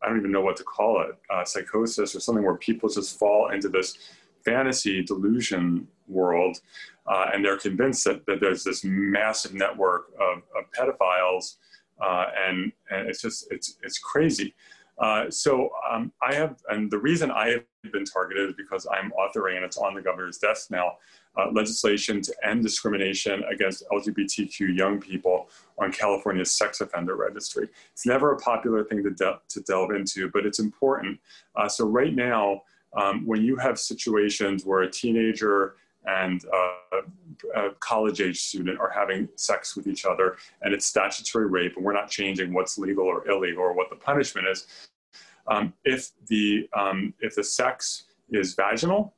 I 0.03 0.09
don't 0.09 0.19
even 0.19 0.31
know 0.31 0.41
what 0.41 0.57
to 0.57 0.65
call 0.65 1.03
it, 1.03 1.17
uh, 1.31 1.45
psychosis 1.45 2.15
or 2.15 2.21
something 2.21 2.45
where 2.45 2.57
people 2.57 2.89
just 2.89 3.19
fall 3.19 3.51
into 3.51 3.69
this 3.69 3.97
fantasy 4.45 5.03
delusion 5.03 5.89
world, 6.07 6.61
uh, 7.07 7.31
and 7.33 7.45
they're 7.45 7.59
convinced 7.59 8.05
that, 8.05 8.25
that 8.27 8.41
there's 8.41 8.65
this 8.65 8.85
massive 8.85 9.55
network 9.55 10.13
of, 10.21 10.43
of 10.57 10.71
pedophiles, 10.77 11.57
uh, 12.01 12.27
and 12.47 12.73
and 12.91 13.09
it's 13.09 13.21
just 13.21 13.51
it's 13.51 13.79
it's 13.83 13.99
crazy. 13.99 14.55
Uh, 14.99 15.31
so 15.31 15.71
um, 15.89 16.13
I 16.23 16.35
have, 16.35 16.57
and 16.69 16.91
the 16.91 16.99
reason 16.99 17.31
I 17.31 17.51
have 17.51 17.93
been 17.93 18.05
targeted 18.05 18.51
is 18.51 18.55
because 18.57 18.87
I'm 18.93 19.13
authoring, 19.13 19.57
and 19.57 19.65
it's 19.65 19.77
on 19.77 19.95
the 19.95 20.03
governor's 20.03 20.39
desk 20.39 20.71
now, 20.71 20.97
uh, 21.37 21.51
legislation 21.53 22.21
to 22.21 22.35
end 22.45 22.63
discrimination 22.63 23.45
against 23.45 23.85
LGBTQ 23.93 24.77
young 24.77 25.01
people 25.01 25.49
on 25.79 25.93
California's 25.93 26.51
sex 26.51 26.81
offender 26.81 27.15
registry. 27.15 27.69
It's 27.93 28.07
never 28.07 28.33
a 28.33 28.37
popular 28.39 28.83
thing 28.83 29.05
to, 29.05 29.11
de- 29.11 29.41
to 29.49 29.61
delve 29.61 29.93
into, 29.93 30.31
but 30.31 30.45
it's 30.45 30.59
important. 30.59 31.21
Uh, 31.55 31.69
so 31.69 31.87
right 31.87 32.15
now, 32.15 32.63
um, 32.97 33.25
when 33.25 33.43
you 33.43 33.55
have 33.57 33.79
situations 33.79 34.65
where 34.65 34.81
a 34.81 34.91
teenager 34.91 35.77
and 36.07 36.45
uh, 36.47 37.03
a 37.55 37.71
college 37.81 38.21
age 38.21 38.41
student 38.41 38.79
are 38.81 38.91
having 38.91 39.29
sex 39.37 39.77
with 39.77 39.87
each 39.87 40.05
other 40.05 40.37
and 40.63 40.75
it's 40.75 40.87
statutory 40.87 41.47
rape 41.47 41.77
and 41.77 41.85
we're 41.85 41.93
not 41.93 42.11
changing 42.11 42.53
what's 42.53 42.79
legal 42.79 43.05
or 43.05 43.29
illegal 43.29 43.63
or 43.63 43.73
what 43.73 43.91
the 43.91 43.97
punishment 43.97 44.47
is 44.47 44.89
um, 45.49 45.73
if 45.85 46.11
the 46.27 46.69
um, 46.77 47.15
if 47.21 47.35
the 47.35 47.45
sex 47.45 48.05
is 48.31 48.55
vaginal 48.55 49.15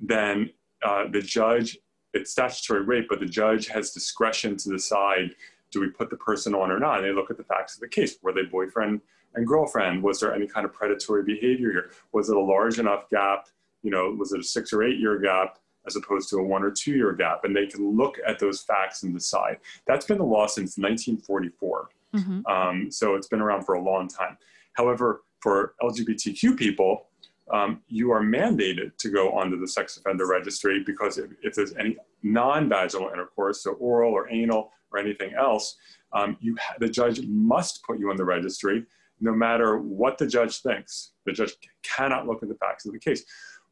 then 0.00 0.50
uh, 0.82 1.04
the 1.10 1.20
judge 1.20 1.78
it's 2.14 2.32
statutory 2.32 2.82
rape 2.82 3.06
but 3.08 3.20
the 3.20 3.26
judge 3.26 3.66
has 3.66 3.92
discretion 3.92 4.56
to 4.56 4.70
decide 4.70 5.30
do 5.70 5.80
we 5.80 5.88
put 5.88 6.10
the 6.10 6.16
person 6.16 6.54
on 6.54 6.70
or 6.70 6.78
not 6.78 6.98
and 6.98 7.06
they 7.06 7.12
look 7.12 7.30
at 7.30 7.36
the 7.36 7.44
facts 7.44 7.74
of 7.74 7.80
the 7.80 7.88
case 7.88 8.16
were 8.22 8.32
they 8.32 8.42
boyfriend 8.42 9.00
and 9.34 9.46
girlfriend? 9.46 10.02
Was 10.02 10.20
there 10.20 10.34
any 10.34 10.46
kind 10.46 10.64
of 10.64 10.72
predatory 10.72 11.22
behavior 11.22 11.70
here? 11.70 11.90
Was 12.12 12.28
it 12.28 12.36
a 12.36 12.40
large 12.40 12.78
enough 12.78 13.08
gap? 13.10 13.48
You 13.82 13.90
know, 13.90 14.14
was 14.18 14.32
it 14.32 14.40
a 14.40 14.44
six 14.44 14.72
or 14.72 14.82
eight 14.82 14.98
year 14.98 15.18
gap 15.18 15.58
as 15.90 15.96
opposed 15.96 16.28
to 16.30 16.36
a 16.36 16.42
one 16.42 16.62
or 16.62 16.70
two 16.70 16.92
year 16.92 17.12
gap? 17.12 17.44
And 17.44 17.54
they 17.54 17.66
can 17.66 17.96
look 17.96 18.16
at 18.26 18.38
those 18.38 18.62
facts 18.62 19.02
and 19.02 19.12
decide. 19.12 19.58
That's 19.86 20.06
been 20.06 20.18
the 20.18 20.24
law 20.24 20.46
since 20.46 20.78
1944. 20.78 21.88
Mm-hmm. 22.14 22.46
Um, 22.46 22.90
so 22.90 23.14
it's 23.14 23.28
been 23.28 23.40
around 23.40 23.64
for 23.64 23.74
a 23.74 23.82
long 23.82 24.08
time. 24.08 24.36
However, 24.74 25.22
for 25.40 25.74
LGBTQ 25.82 26.56
people, 26.56 27.06
um, 27.52 27.80
you 27.88 28.12
are 28.12 28.22
mandated 28.22 28.96
to 28.98 29.10
go 29.10 29.32
onto 29.32 29.58
the 29.58 29.66
sex 29.66 29.96
offender 29.96 30.26
registry 30.26 30.82
because 30.84 31.18
if, 31.18 31.30
if 31.42 31.54
there's 31.54 31.74
any 31.74 31.96
non-vaginal 32.22 33.08
intercourse, 33.08 33.64
so 33.64 33.72
oral 33.72 34.12
or 34.12 34.30
anal 34.30 34.70
or 34.92 34.98
anything 34.98 35.34
else, 35.34 35.76
um, 36.12 36.36
you 36.40 36.56
ha- 36.60 36.74
the 36.78 36.88
judge 36.88 37.22
must 37.26 37.82
put 37.84 37.98
you 37.98 38.10
on 38.10 38.16
the 38.16 38.24
registry 38.24 38.86
no 39.20 39.34
matter 39.34 39.78
what 39.78 40.18
the 40.18 40.26
judge 40.26 40.58
thinks. 40.58 41.12
The 41.26 41.32
judge 41.32 41.52
cannot 41.82 42.26
look 42.26 42.42
at 42.42 42.48
the 42.48 42.54
facts 42.54 42.86
of 42.86 42.92
the 42.92 42.98
case. 42.98 43.24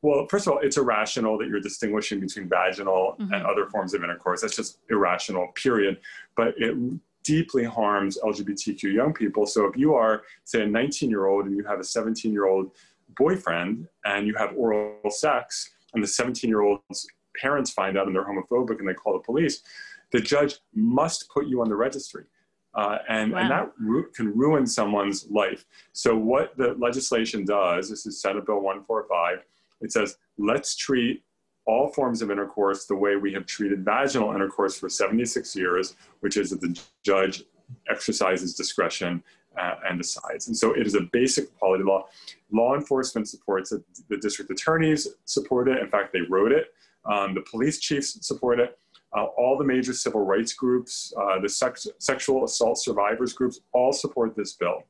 Well, 0.03 0.27
first 0.29 0.47
of 0.47 0.53
all, 0.53 0.61
it's 0.61 0.77
irrational 0.77 1.39
that 1.39 1.49
you're 1.49 1.61
distinguishing 1.61 2.21
between 2.21 2.49
vaginal 2.49 3.17
mm-hmm. 3.19 3.33
and 3.33 3.45
other 3.45 3.67
forms 3.67 3.95
of 3.95 4.05
intercourse. 4.05 4.43
That's 4.43 4.55
just 4.55 4.79
irrational, 4.91 5.49
period. 5.55 5.99
But 6.37 6.55
it 6.57 6.77
deeply 7.25 7.65
harms 7.65 8.19
LGBTQ 8.23 8.85
young 8.85 9.13
people. 9.13 9.45
So 9.45 9.67
if 9.67 9.77
you 9.77 9.95
are, 9.95 10.23
say, 10.45 10.63
a 10.63 10.67
19 10.67 11.11
year 11.11 11.27
old 11.27 11.47
and 11.47 11.57
you 11.57 11.65
have 11.65 11.81
a 11.81 11.85
17 11.85 12.33
year 12.33 12.47
old 12.47 12.71
boyfriend 13.17 13.89
and 14.05 14.27
you 14.27 14.35
have 14.37 14.55
oral 14.57 15.11
sex, 15.11 15.71
and 15.95 16.03
the 16.03 16.07
17 16.07 16.49
year 16.49 16.63
old's 16.63 17.07
parents 17.37 17.71
find 17.71 17.99
out 17.99 18.07
and 18.07 18.15
they're 18.15 18.25
homophobic 18.25 18.79
and 18.79 18.89
they 18.89 18.95
call 18.95 19.13
the 19.15 19.19
police, 19.19 19.63
the 20.13 20.21
judge 20.21 20.57
must 20.75 21.29
put 21.29 21.47
you 21.47 21.61
on 21.61 21.69
the 21.69 21.77
registry. 21.77 22.25
Uh, 22.75 22.99
and, 23.09 23.33
wow. 23.33 23.39
and 23.41 23.51
that 23.51 23.73
ru- 23.79 24.11
can 24.13 24.37
ruin 24.37 24.67
someone's 24.67 25.27
life. 25.31 25.65
So, 25.93 26.17
what 26.17 26.57
the 26.57 26.77
legislation 26.79 27.45
does 27.45 27.91
this 27.91 28.07
is 28.07 28.21
Senate 28.21 28.47
Bill 28.47 28.61
145 28.61 29.39
it 29.81 29.93
says, 29.93 30.17
let's 30.39 30.77
treat 30.77 31.23
all 31.67 31.89
forms 31.89 32.23
of 32.23 32.31
intercourse 32.31 32.87
the 32.87 32.95
way 32.95 33.17
we 33.17 33.33
have 33.35 33.47
treated 33.47 33.85
vaginal 33.85 34.35
intercourse 34.35 34.79
for 34.79 34.89
76 34.89 35.55
years, 35.55 35.97
which 36.21 36.37
is 36.37 36.51
that 36.51 36.61
the 36.61 36.79
judge 37.05 37.45
exercises 37.91 38.55
discretion 38.55 39.23
uh, 39.59 39.75
and 39.89 39.99
decides. 39.99 40.49
And 40.49 40.57
so 40.57 40.73
it 40.73 40.87
is 40.87 40.95
a 40.95 41.03
basic 41.13 41.57
polity 41.59 41.85
law. 41.85 42.07
Law 42.51 42.75
enforcement 42.75 43.29
supports 43.29 43.73
it. 43.73 43.83
The 44.09 44.17
district 44.17 44.51
attorneys 44.51 45.09
support 45.27 45.69
it. 45.69 45.79
In 45.79 45.89
fact, 45.89 46.13
they 46.13 46.23
wrote 46.23 46.53
it. 46.53 46.69
Um, 47.05 47.35
the 47.35 47.43
police 47.43 47.79
chiefs 47.79 48.27
support 48.27 48.61
it. 48.61 48.79
Uh, 49.17 49.25
all 49.25 49.57
the 49.57 49.65
major 49.65 49.93
civil 49.93 50.21
rights 50.21 50.53
groups, 50.53 51.13
uh, 51.19 51.41
the 51.41 51.49
sex, 51.49 51.87
sexual 51.99 52.45
assault 52.45 52.79
survivors 52.79 53.33
groups, 53.33 53.61
all 53.73 53.93
support 53.93 54.37
this 54.37 54.53
bill. 54.53 54.85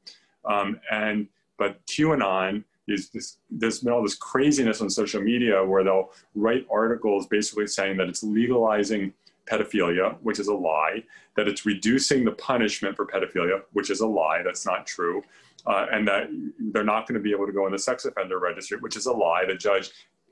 Um, 0.45 0.81
and 0.91 1.29
but 1.57 1.85
QAnon 1.87 2.65
this. 2.89 3.39
There's 3.51 3.81
been 3.81 3.93
all 3.93 4.03
this 4.03 4.17
craziness 4.17 4.81
on 4.81 4.91
social 4.91 5.23
media 5.23 5.65
where 5.65 5.85
they'll 5.85 6.11
write 6.35 6.67
articles 6.73 7.27
basically 7.27 7.67
saying 7.67 7.97
that 7.99 8.09
it's 8.09 8.23
legalizing 8.23 9.13
pedophilia, 9.47 10.17
which 10.23 10.39
is 10.39 10.49
a 10.49 10.55
lie. 10.55 11.03
That 11.37 11.49
it's 11.49 11.65
reducing 11.67 12.25
the 12.25 12.33
punishment 12.33 12.97
for 12.97 13.07
pedophilia, 13.07 13.63
which 13.73 13.91
is 13.91 14.01
a 14.01 14.07
lie. 14.07 14.43
That's 14.45 14.67
not 14.67 14.87
true. 14.87 15.23
Uh, 15.67 15.87
and 15.93 16.07
that 16.09 16.29
they're 16.73 16.85
not 16.85 17.07
going 17.07 17.15
to 17.15 17.23
be 17.23 17.33
able 17.33 17.47
to 17.47 17.53
go 17.53 17.67
in 17.67 17.73
the 17.73 17.79
sex 17.79 18.05
offender 18.05 18.39
registry, 18.39 18.79
which 18.79 18.97
is 18.97 19.07
a 19.07 19.13
lie. 19.13 19.45
The 19.47 19.55
judge 19.55 19.91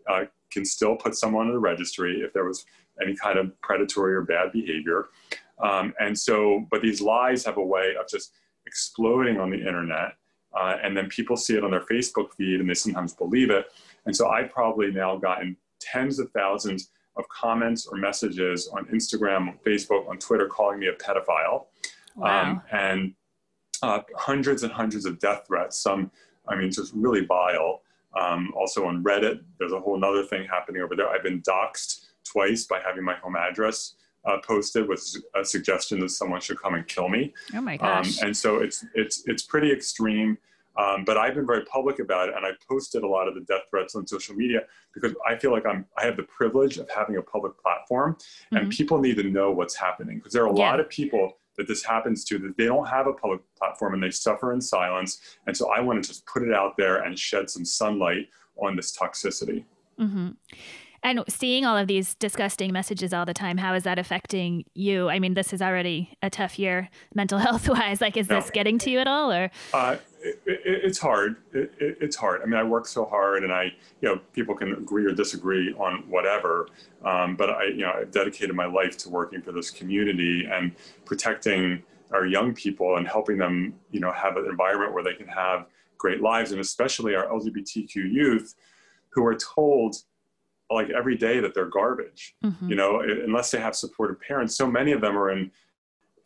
uh, 0.08 0.24
can 0.50 0.64
still 0.64 0.96
put 0.96 1.14
someone 1.14 1.46
in 1.46 1.52
the 1.52 1.58
registry 1.58 2.20
if 2.20 2.32
there 2.32 2.44
was 2.44 2.64
any 3.02 3.14
kind 3.14 3.38
of 3.38 3.60
predatory 3.60 4.14
or 4.14 4.22
bad 4.22 4.52
behavior. 4.52 5.08
Um, 5.58 5.94
and 5.98 6.18
so, 6.18 6.66
but 6.70 6.82
these 6.82 7.00
lies 7.00 7.44
have 7.44 7.56
a 7.56 7.64
way 7.64 7.94
of 8.00 8.08
just 8.08 8.32
exploding 8.66 9.38
on 9.38 9.50
the 9.50 9.58
internet. 9.58 10.12
Uh, 10.56 10.76
and 10.82 10.96
then 10.96 11.08
people 11.08 11.36
see 11.36 11.56
it 11.56 11.64
on 11.64 11.70
their 11.70 11.80
Facebook 11.80 12.32
feed 12.36 12.60
and 12.60 12.68
they 12.68 12.74
sometimes 12.74 13.12
believe 13.14 13.50
it. 13.50 13.66
And 14.06 14.16
so 14.16 14.28
I've 14.28 14.50
probably 14.50 14.90
now 14.90 15.16
gotten 15.16 15.56
tens 15.80 16.18
of 16.18 16.30
thousands 16.30 16.90
of 17.16 17.28
comments 17.28 17.86
or 17.86 17.98
messages 17.98 18.68
on 18.68 18.86
Instagram, 18.86 19.48
on 19.48 19.58
Facebook, 19.66 20.08
on 20.08 20.18
Twitter 20.18 20.46
calling 20.46 20.78
me 20.78 20.88
a 20.88 20.92
pedophile. 20.94 21.66
Wow. 22.16 22.42
Um, 22.42 22.62
and 22.72 23.14
uh, 23.82 24.00
hundreds 24.16 24.62
and 24.62 24.72
hundreds 24.72 25.04
of 25.04 25.18
death 25.18 25.44
threats, 25.46 25.78
some, 25.78 26.10
I 26.48 26.56
mean, 26.56 26.70
just 26.70 26.92
really 26.94 27.24
vile. 27.24 27.82
Um, 28.18 28.52
also 28.56 28.86
on 28.86 29.04
Reddit, 29.04 29.42
there's 29.58 29.72
a 29.72 29.80
whole 29.80 30.02
other 30.02 30.24
thing 30.24 30.46
happening 30.48 30.80
over 30.80 30.96
there. 30.96 31.08
I've 31.08 31.22
been 31.22 31.42
doxxed 31.42 32.06
twice 32.24 32.66
by 32.66 32.80
having 32.84 33.04
my 33.04 33.14
home 33.16 33.36
address 33.36 33.94
uh, 34.26 34.38
posted 34.42 34.88
with 34.88 35.16
a 35.34 35.44
suggestion 35.44 36.00
that 36.00 36.10
someone 36.10 36.40
should 36.40 36.60
come 36.60 36.74
and 36.74 36.86
kill 36.86 37.08
me. 37.08 37.32
Oh 37.54 37.60
my 37.60 37.76
gosh! 37.76 38.20
Um, 38.20 38.28
and 38.28 38.36
so 38.36 38.58
it's 38.60 38.84
it's 38.94 39.22
it's 39.26 39.42
pretty 39.42 39.72
extreme. 39.72 40.38
Um, 40.78 41.04
but 41.06 41.16
I've 41.16 41.34
been 41.34 41.46
very 41.46 41.64
public 41.64 42.00
about 42.00 42.28
it, 42.28 42.34
and 42.36 42.44
I 42.44 42.50
posted 42.68 43.02
a 43.02 43.08
lot 43.08 43.28
of 43.28 43.34
the 43.34 43.40
death 43.42 43.62
threats 43.70 43.94
on 43.94 44.06
social 44.06 44.34
media 44.34 44.60
because 44.92 45.14
I 45.26 45.36
feel 45.36 45.50
like 45.50 45.64
I'm 45.64 45.86
I 45.98 46.04
have 46.04 46.16
the 46.16 46.24
privilege 46.24 46.76
of 46.78 46.90
having 46.90 47.16
a 47.16 47.22
public 47.22 47.56
platform, 47.58 48.14
mm-hmm. 48.14 48.56
and 48.56 48.70
people 48.70 48.98
need 48.98 49.16
to 49.16 49.22
know 49.22 49.52
what's 49.52 49.74
happening 49.74 50.18
because 50.18 50.32
there 50.32 50.42
are 50.42 50.52
a 50.52 50.56
yeah. 50.56 50.70
lot 50.70 50.80
of 50.80 50.88
people 50.90 51.38
that 51.56 51.66
this 51.66 51.82
happens 51.82 52.24
to 52.24 52.38
that 52.38 52.56
they 52.56 52.66
don't 52.66 52.86
have 52.86 53.06
a 53.06 53.12
public 53.12 53.40
platform 53.58 53.94
and 53.94 54.02
they 54.02 54.10
suffer 54.10 54.52
in 54.52 54.60
silence. 54.60 55.20
And 55.46 55.56
so 55.56 55.70
I 55.72 55.80
want 55.80 56.02
to 56.02 56.06
just 56.06 56.26
put 56.26 56.42
it 56.42 56.52
out 56.52 56.76
there 56.76 57.02
and 57.02 57.18
shed 57.18 57.48
some 57.48 57.64
sunlight 57.64 58.28
on 58.58 58.76
this 58.76 58.94
toxicity. 58.96 59.64
Mm-hmm. 59.98 60.30
And 61.06 61.22
seeing 61.28 61.64
all 61.64 61.76
of 61.76 61.86
these 61.86 62.16
disgusting 62.16 62.72
messages 62.72 63.14
all 63.14 63.24
the 63.24 63.32
time, 63.32 63.58
how 63.58 63.74
is 63.74 63.84
that 63.84 63.96
affecting 63.96 64.64
you? 64.74 65.08
I 65.08 65.20
mean, 65.20 65.34
this 65.34 65.52
is 65.52 65.62
already 65.62 66.10
a 66.20 66.28
tough 66.28 66.58
year 66.58 66.90
mental 67.14 67.38
health 67.46 67.68
wise. 67.68 68.00
Like, 68.00 68.16
is 68.16 68.28
no. 68.28 68.40
this 68.40 68.50
getting 68.50 68.76
to 68.78 68.90
you 68.90 68.98
at 68.98 69.06
all 69.06 69.30
or? 69.30 69.52
Uh, 69.72 69.98
it, 70.20 70.42
it, 70.44 70.60
it's 70.64 70.98
hard. 70.98 71.36
It, 71.52 71.72
it's 71.78 72.16
hard. 72.16 72.42
I 72.42 72.46
mean, 72.46 72.58
I 72.58 72.64
work 72.64 72.88
so 72.88 73.04
hard 73.04 73.44
and 73.44 73.52
I, 73.52 73.72
you 74.00 74.08
know, 74.08 74.20
people 74.32 74.56
can 74.56 74.72
agree 74.72 75.04
or 75.06 75.12
disagree 75.12 75.72
on 75.74 76.02
whatever. 76.08 76.66
Um, 77.04 77.36
but 77.36 77.50
I, 77.50 77.66
you 77.66 77.82
know, 77.82 77.92
I've 77.92 78.10
dedicated 78.10 78.56
my 78.56 78.66
life 78.66 78.98
to 78.98 79.08
working 79.08 79.42
for 79.42 79.52
this 79.52 79.70
community 79.70 80.48
and 80.50 80.74
protecting 81.04 81.84
our 82.10 82.26
young 82.26 82.52
people 82.52 82.96
and 82.96 83.06
helping 83.06 83.38
them, 83.38 83.74
you 83.92 84.00
know, 84.00 84.10
have 84.10 84.36
an 84.36 84.46
environment 84.46 84.92
where 84.92 85.04
they 85.04 85.14
can 85.14 85.28
have 85.28 85.66
great 85.98 86.20
lives. 86.20 86.50
And 86.50 86.60
especially 86.60 87.14
our 87.14 87.28
LGBTQ 87.28 87.94
youth 87.94 88.56
who 89.10 89.24
are 89.24 89.36
told 89.36 89.98
like 90.70 90.90
every 90.90 91.16
day 91.16 91.40
that 91.40 91.54
they're 91.54 91.66
garbage 91.66 92.34
mm-hmm. 92.44 92.68
you 92.68 92.74
know 92.74 93.00
unless 93.00 93.50
they 93.50 93.60
have 93.60 93.76
supportive 93.76 94.20
parents. 94.20 94.56
So 94.56 94.66
many 94.66 94.92
of 94.92 95.00
them 95.00 95.16
are 95.16 95.30
in 95.30 95.50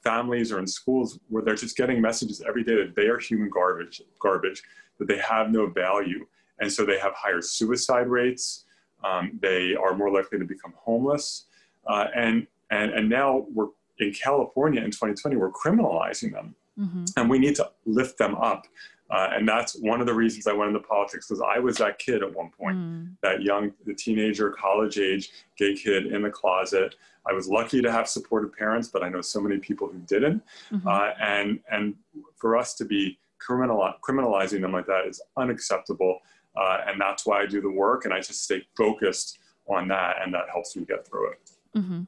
families 0.02 0.50
or 0.50 0.59
in 0.59 0.66
schools 0.66 1.18
where 1.28 1.42
they're 1.42 1.54
just 1.54 1.76
getting 1.76 2.00
messages 2.00 2.42
every 2.47 2.64
day 2.64 2.76
that 2.76 2.94
they 2.97 3.06
are 3.06 3.18
human 3.18 3.50
garbage 3.50 4.02
garbage 4.18 4.62
that 4.99 5.09
they 5.09 5.18
have 5.18 5.50
no 5.50 5.66
value. 5.66 6.26
And 6.59 6.73
so 6.73 6.85
they 6.85 6.99
have 6.99 7.12
higher 7.14 7.42
suicide 7.42 8.09
rates. 8.09 8.64
Um, 9.04 9.38
they 9.40 9.75
are 9.75 9.94
more 9.94 10.11
likely 10.11 10.38
to 10.38 10.44
become 10.44 10.75
homeless. 10.76 11.47
Uh, 11.87 12.06
and 12.14 12.47
and 12.70 12.92
and 12.92 13.09
now 13.09 13.47
we're 13.52 13.68
in 13.99 14.12
california 14.12 14.80
in 14.82 14.90
2020 14.90 15.37
we're 15.37 15.50
criminalizing 15.50 16.32
them. 16.32 16.54
Mm-hmm. 16.78 17.04
and 17.16 17.28
we 17.28 17.38
need 17.38 17.56
to 17.56 17.70
lift 17.85 18.16
them 18.16 18.37
up 18.37 18.66
uh, 19.11 19.31
and 19.33 19.49
that's 19.49 19.75
one 19.76 20.00
of 20.00 20.07
the 20.07 20.14
reasons 20.14 20.47
I 20.47 20.52
went 20.52 20.69
into 20.69 20.87
politics 20.87 21.26
because 21.26 21.43
I 21.43 21.59
was 21.59 21.76
that 21.79 21.99
kid 21.99 22.23
at 22.23 22.33
one 22.33 22.50
point, 22.50 22.76
mm. 22.76 23.11
that 23.23 23.43
young, 23.43 23.73
the 23.85 23.95
teenager, 23.95 24.50
college 24.50 24.99
age, 24.99 25.31
gay 25.57 25.75
kid 25.75 26.07
in 26.07 26.23
the 26.23 26.31
closet. 26.31 26.95
I 27.29 27.33
was 27.33 27.49
lucky 27.49 27.83
to 27.83 27.90
have 27.90 28.09
supportive 28.09 28.55
parents, 28.55 28.88
but 28.88 29.02
I 29.02 29.09
know 29.09 29.21
so 29.21 29.40
many 29.40 29.59
people 29.59 29.88
who 29.88 29.99
didn't. 30.00 30.43
Mm-hmm. 30.71 30.87
Uh, 30.87 31.11
and 31.21 31.61
and 31.71 31.95
for 32.37 32.57
us 32.57 32.75
to 32.75 32.85
be 32.85 33.19
criminal, 33.38 33.93
criminalizing 34.02 34.61
them 34.61 34.73
like 34.73 34.87
that 34.87 35.07
is 35.07 35.21
unacceptable. 35.37 36.21
Uh, 36.57 36.79
and 36.87 37.00
that's 37.00 37.26
why 37.26 37.40
I 37.40 37.47
do 37.47 37.61
the 37.61 37.71
work, 37.71 38.05
and 38.05 38.14
I 38.14 38.19
just 38.19 38.45
stay 38.45 38.67
focused 38.76 39.38
on 39.69 39.88
that, 39.88 40.17
and 40.23 40.33
that 40.35 40.45
helps 40.52 40.76
me 40.76 40.85
get 40.85 41.07
through 41.07 41.31
it. 41.33 41.50
Mm-hmm. 41.76 42.02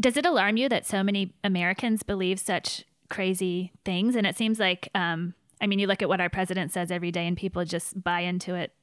Does 0.00 0.16
it 0.16 0.26
alarm 0.26 0.56
you 0.56 0.68
that 0.68 0.86
so 0.86 1.02
many 1.02 1.34
Americans 1.44 2.02
believe 2.02 2.40
such 2.40 2.84
crazy 3.10 3.72
things? 3.84 4.16
And 4.16 4.26
it 4.26 4.36
seems 4.36 4.58
like 4.58 4.88
um, 4.94 5.34
I 5.64 5.66
mean, 5.66 5.78
you 5.78 5.86
look 5.86 6.02
at 6.02 6.10
what 6.10 6.20
our 6.20 6.28
president 6.28 6.72
says 6.72 6.90
every 6.90 7.10
day, 7.10 7.26
and 7.26 7.38
people 7.38 7.64
just 7.64 8.04
buy 8.04 8.20
into 8.20 8.54
it 8.54 8.74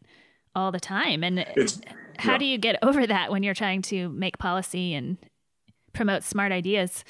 all 0.56 0.72
the 0.72 0.80
time. 0.80 1.24
And 1.24 1.46
it's, 1.56 1.80
how 2.18 2.32
yeah. 2.32 2.38
do 2.40 2.46
you 2.46 2.58
get 2.58 2.80
over 2.82 3.06
that 3.06 3.32
when 3.32 3.44
you're 3.44 3.54
trying 3.54 3.84
to 3.84 4.10
make 4.10 4.40
policy 4.40 4.96
and 4.96 5.18
promote 5.94 6.24
smart 6.24 6.52
ideas? 6.52 7.04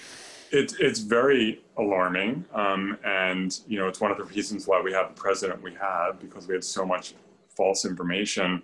It's 0.51 0.74
it's 0.74 1.00
very 1.00 1.63
alarming, 1.78 2.44
um, 2.54 2.98
and 3.06 3.58
you 3.66 3.80
know 3.80 3.88
it's 3.88 4.01
one 4.01 4.12
of 4.12 4.18
the 4.18 4.25
reasons 4.25 4.68
why 4.68 4.82
we 4.82 4.92
have 4.92 5.16
the 5.16 5.22
president 5.22 5.63
we 5.63 5.74
have 5.75 6.20
because 6.20 6.50
we 6.50 6.54
had 6.54 6.66
so 6.66 6.86
much 6.86 7.13
false 7.56 7.86
information 7.86 8.62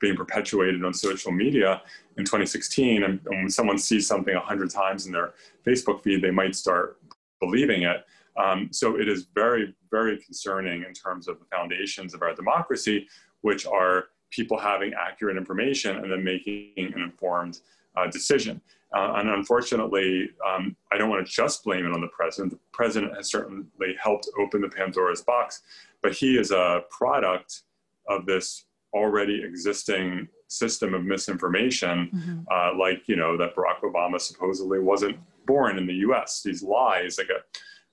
being 0.00 0.16
perpetuated 0.16 0.84
on 0.84 0.92
social 0.92 1.30
media 1.30 1.80
in 2.16 2.24
2016. 2.24 3.04
And, 3.04 3.20
and 3.26 3.42
when 3.42 3.50
someone 3.50 3.78
sees 3.78 4.08
something 4.08 4.34
a 4.34 4.40
hundred 4.40 4.70
times 4.70 5.06
in 5.06 5.12
their 5.12 5.34
Facebook 5.64 6.02
feed, 6.02 6.22
they 6.22 6.32
might 6.32 6.56
start 6.56 6.98
believing 7.38 7.82
it. 7.82 8.04
Um, 8.40 8.68
so 8.72 8.98
it 8.98 9.08
is 9.08 9.26
very, 9.34 9.74
very 9.90 10.18
concerning 10.18 10.84
in 10.84 10.92
terms 10.94 11.28
of 11.28 11.38
the 11.38 11.44
foundations 11.46 12.14
of 12.14 12.22
our 12.22 12.34
democracy, 12.34 13.08
which 13.42 13.66
are 13.66 14.06
people 14.30 14.58
having 14.58 14.92
accurate 14.94 15.36
information 15.36 15.96
and 15.96 16.10
then 16.10 16.22
making 16.22 16.92
an 16.94 17.02
informed 17.02 17.60
uh, 17.96 18.06
decision. 18.06 18.60
Uh, 18.96 19.14
and 19.16 19.28
unfortunately, 19.28 20.30
um, 20.46 20.76
I 20.92 20.98
don't 20.98 21.10
want 21.10 21.24
to 21.24 21.32
just 21.32 21.62
blame 21.64 21.86
it 21.86 21.92
on 21.92 22.00
the 22.00 22.08
president. 22.08 22.52
The 22.52 22.58
president 22.72 23.16
has 23.16 23.30
certainly 23.30 23.94
helped 24.02 24.28
open 24.38 24.60
the 24.60 24.68
Pandora's 24.68 25.22
box, 25.22 25.62
but 26.02 26.12
he 26.12 26.36
is 26.36 26.50
a 26.50 26.82
product 26.90 27.62
of 28.08 28.26
this 28.26 28.64
already 28.92 29.42
existing 29.44 30.28
system 30.48 30.94
of 30.94 31.04
misinformation, 31.04 32.10
mm-hmm. 32.12 32.40
uh, 32.50 32.76
like, 32.76 33.02
you 33.06 33.14
know, 33.14 33.36
that 33.36 33.54
Barack 33.54 33.82
Obama 33.84 34.20
supposedly 34.20 34.80
wasn't 34.80 35.16
born 35.46 35.78
in 35.78 35.86
the 35.86 35.94
US. 35.94 36.42
These 36.42 36.62
lies 36.62 37.14
that 37.16 37.28
get 37.28 37.42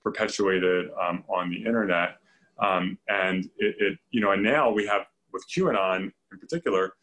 perpetuated 0.08 0.90
um, 1.02 1.24
on 1.28 1.50
the 1.50 1.58
internet. 1.58 2.18
Um, 2.60 2.98
and 3.10 3.46
it, 3.58 3.76
it, 3.80 4.00
you 4.12 4.22
know, 4.22 4.32
and 4.32 4.42
now 4.42 4.72
we 4.72 4.86
have 4.88 5.02
with 5.34 5.46
QAnon 5.50 6.12
in 6.32 6.40
particular, 6.40 6.94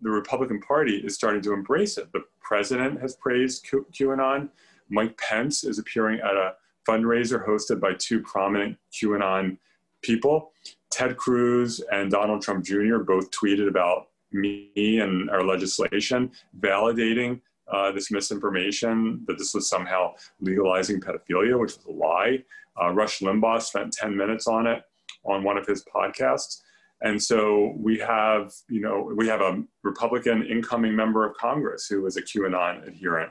the 0.00 0.10
Republican 0.10 0.60
Party 0.60 0.96
is 0.98 1.14
starting 1.14 1.42
to 1.42 1.52
embrace 1.52 1.98
it. 1.98 2.12
The 2.12 2.24
president 2.40 3.00
has 3.00 3.16
praised 3.16 3.66
Q- 3.68 3.86
QAnon. 3.92 4.50
Mike 4.88 5.16
Pence 5.18 5.64
is 5.64 5.78
appearing 5.78 6.20
at 6.20 6.36
a 6.36 6.54
fundraiser 6.88 7.44
hosted 7.46 7.80
by 7.80 7.94
two 7.94 8.20
prominent 8.20 8.76
QAnon 8.92 9.58
people. 10.02 10.52
Ted 10.90 11.16
Cruz 11.16 11.80
and 11.90 12.10
Donald 12.10 12.42
Trump 12.42 12.64
Jr. 12.64 12.98
both 12.98 13.30
tweeted 13.30 13.68
about 13.68 14.08
me 14.32 15.00
and 15.00 15.28
our 15.30 15.42
legislation, 15.42 16.30
validating 16.60 17.40
uh, 17.72 17.92
this 17.92 18.10
misinformation 18.10 19.22
that 19.26 19.38
this 19.38 19.54
was 19.54 19.68
somehow 19.68 20.12
legalizing 20.40 21.00
pedophilia, 21.00 21.58
which 21.58 21.76
was 21.76 21.86
a 21.86 21.92
lie. 21.92 22.42
Uh, 22.80 22.90
Rush 22.90 23.20
Limbaugh 23.20 23.62
spent 23.62 23.92
10 23.92 24.16
minutes 24.16 24.46
on 24.46 24.66
it 24.66 24.82
on 25.24 25.42
one 25.42 25.56
of 25.56 25.66
his 25.66 25.84
podcasts. 25.84 26.60
And 27.02 27.22
so 27.22 27.74
we 27.76 27.98
have, 27.98 28.52
you 28.68 28.80
know, 28.80 29.12
we 29.14 29.28
have 29.28 29.40
a 29.40 29.62
Republican 29.82 30.46
incoming 30.46 30.94
member 30.94 31.28
of 31.28 31.36
Congress 31.36 31.86
who 31.86 32.06
is 32.06 32.16
a 32.16 32.22
QAnon 32.22 32.86
adherent. 32.86 33.30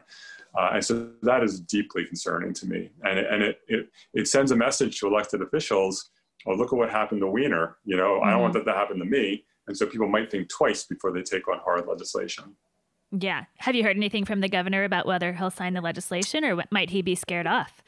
Uh, 0.57 0.71
and 0.73 0.85
so 0.85 1.09
that 1.23 1.43
is 1.43 1.59
deeply 1.59 2.05
concerning 2.05 2.53
to 2.53 2.67
me. 2.67 2.91
And, 3.03 3.17
and 3.17 3.41
it, 3.41 3.61
it, 3.67 3.89
it 4.13 4.27
sends 4.27 4.51
a 4.51 4.55
message 4.55 4.99
to 4.99 5.07
elected 5.07 5.41
officials, 5.41 6.11
oh, 6.45 6.53
look 6.53 6.71
at 6.71 6.77
what 6.77 6.91
happened 6.91 7.21
to 7.21 7.27
Wiener. 7.27 7.77
You 7.83 7.97
know, 7.97 8.19
mm-hmm. 8.19 8.27
I 8.27 8.31
don't 8.31 8.41
want 8.41 8.53
mm-hmm. 8.53 8.65
that 8.65 8.71
to 8.71 8.77
happen 8.77 8.99
to 8.99 9.05
me. 9.05 9.45
And 9.67 9.75
so 9.75 9.85
people 9.85 10.07
might 10.07 10.29
think 10.29 10.49
twice 10.49 10.83
before 10.83 11.11
they 11.11 11.21
take 11.21 11.47
on 11.47 11.59
hard 11.59 11.87
legislation. 11.87 12.55
Yeah. 13.17 13.45
Have 13.57 13.75
you 13.75 13.83
heard 13.83 13.95
anything 13.95 14.25
from 14.25 14.41
the 14.41 14.49
governor 14.49 14.83
about 14.83 15.05
whether 15.05 15.33
he'll 15.33 15.51
sign 15.51 15.73
the 15.73 15.81
legislation 15.81 16.43
or 16.43 16.63
might 16.71 16.89
he 16.89 17.01
be 17.01 17.15
scared 17.15 17.45
off? 17.45 17.83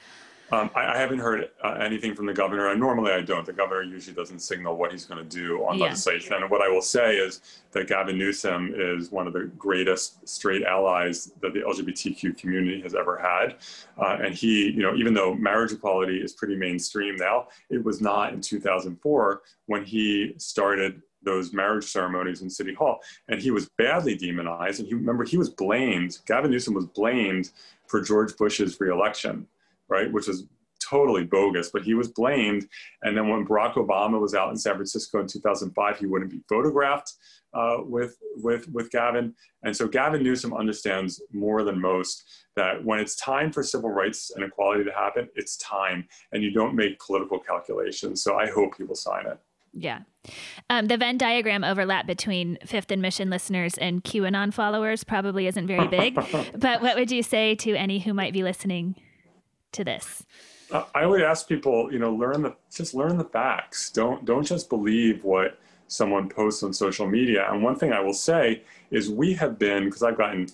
Um, 0.52 0.70
I, 0.76 0.94
I, 0.94 0.98
haven't 0.98 1.18
heard 1.18 1.50
uh, 1.64 1.78
anything 1.80 2.14
from 2.14 2.28
the 2.28 2.34
governor. 2.34 2.70
And 2.70 2.80
normally 2.80 3.12
I 3.12 3.22
don't. 3.22 3.44
The 3.44 3.54
governor 3.54 3.82
usually 3.82 4.16
doesn't 4.16 4.40
signal 4.40 4.78
what 4.78 4.92
he's 4.92 5.04
going 5.04 5.28
to 5.28 5.38
do 5.38 5.66
on 5.66 5.80
yeah. 5.80 5.86
legislation. 5.86 6.36
And 6.36 6.48
what 6.52 6.62
I 6.62 6.70
will 6.70 6.84
say 6.84 7.16
is 7.16 7.42
that 7.72 7.88
Gavin 7.88 8.16
Newsom 8.16 8.76
is 8.78 9.12
one 9.12 9.26
of 9.26 9.34
the 9.34 9.52
greatest 9.58 10.28
straight 10.28 10.64
allies 10.64 11.32
that 11.42 11.54
the 11.54 11.62
LGBTQ 11.62 12.38
community 12.38 12.80
has 12.82 12.94
ever 12.94 13.18
had. 13.18 13.56
Uh, 13.98 14.24
and 14.24 14.36
he, 14.36 14.70
you 14.70 14.84
know, 14.84 14.94
even 14.96 15.16
though 15.16 15.34
marriage 15.34 15.72
equality 15.72 16.18
is 16.18 16.34
pretty 16.34 16.56
mainstream 16.56 17.16
now, 17.16 17.48
it 17.72 17.84
was 17.84 18.00
not 18.00 18.32
in 18.32 18.40
2004 18.40 19.42
when 19.66 19.84
he 19.84 20.36
started 20.38 21.02
those 21.26 21.54
marriage 21.54 21.86
ceremonies 21.86 22.42
in 22.42 22.50
City 22.50 22.74
Hall. 22.74 23.00
And 23.28 23.42
he 23.42 23.52
was 23.52 23.70
badly 23.78 24.16
demonized. 24.16 24.80
And 24.80 24.88
he 24.88 24.94
remember 24.94 25.24
he 25.24 25.38
was 25.38 25.50
blamed, 25.50 26.20
Gavin 26.26 26.52
Newsom 26.52 26.74
was 26.74 26.86
blamed 26.86 27.52
for 27.88 28.02
George 28.02 28.36
Bush's 28.38 28.80
reelection, 28.80 29.48
right? 29.90 30.12
Which 30.12 30.28
was 30.28 30.46
totally 30.88 31.24
bogus, 31.24 31.70
but 31.72 31.84
he 31.84 31.94
was 31.94 32.10
blamed. 32.10 32.68
And 33.02 33.18
then 33.18 33.28
when 33.28 33.46
Barack 33.46 33.74
Obama 33.74 34.20
was 34.20 34.36
out 34.36 34.50
in 34.52 34.58
San 34.58 34.76
Francisco 34.76 35.20
in 35.20 35.28
2005, 35.28 36.00
he 36.00 36.06
wouldn't 36.06 36.32
be 36.32 36.42
photographed 36.48 37.14
uh, 37.54 37.78
with, 37.80 38.18
with, 38.36 38.70
with 38.70 38.92
Gavin. 38.92 39.34
And 39.64 39.76
so 39.76 39.88
Gavin 39.88 40.24
Newsom 40.24 40.54
understands 40.54 41.22
more 41.32 41.64
than 41.64 41.80
most 41.80 42.24
that 42.56 42.84
when 42.84 43.00
it's 43.00 43.16
time 43.16 43.52
for 43.52 43.64
civil 43.64 43.90
rights 43.90 44.32
and 44.36 44.44
equality 44.44 44.84
to 44.84 44.92
happen, 44.92 45.28
it's 45.36 45.58
time, 45.58 46.08
and 46.32 46.44
you 46.44 46.52
don't 46.52 46.76
make 46.76 47.00
political 47.00 47.40
calculations. 47.40 48.24
So 48.24 48.38
I 48.38 48.50
hope 48.50 48.74
he 48.78 48.84
will 48.84 48.96
sign 48.96 49.26
it. 49.26 49.40
Yeah. 49.74 50.02
Um, 50.70 50.88
the 50.88 50.98
Venn 50.98 51.18
diagram 51.18 51.64
overlap 51.64 52.08
between 52.08 52.58
Fifth 52.66 52.92
and 52.92 53.02
Mission 53.02 53.30
listeners 53.30 53.78
and 53.78 54.04
QAnon 54.04 54.54
followers 54.54 55.04
probably 55.04 55.48
isn't 55.48 55.68
very 55.68 55.88
big. 55.88 56.16
but 56.56 56.82
what 56.82 56.96
would 56.96 57.12
you 57.12 57.24
say 57.24 57.56
to 57.56 57.76
any 57.76 58.00
who 58.00 58.14
might 58.14 58.34
be 58.34 58.44
listening 58.44 58.96
to 59.74 59.84
this? 59.84 60.26
Uh, 60.72 60.84
I 60.96 61.06
would 61.06 61.22
ask 61.22 61.48
people, 61.48 61.92
you 61.94 62.00
know, 62.00 62.14
learn 62.14 62.42
the 62.42 62.56
just 62.72 62.94
learn 62.94 63.18
the 63.18 63.26
facts. 63.26 63.92
Don't 63.92 64.26
don't 64.26 64.46
just 64.46 64.70
believe 64.70 65.24
what 65.24 65.60
someone 65.88 66.30
posts 66.30 66.64
on 66.64 66.74
social 66.74 67.08
media. 67.08 67.48
And 67.52 67.62
one 67.62 67.76
thing 67.76 67.94
I 67.94 68.00
will 68.00 68.14
say 68.14 68.64
is 68.90 69.10
we 69.10 69.34
have 69.34 69.60
been 69.60 69.86
because 69.86 70.02
I've 70.02 70.18
gotten 70.18 70.48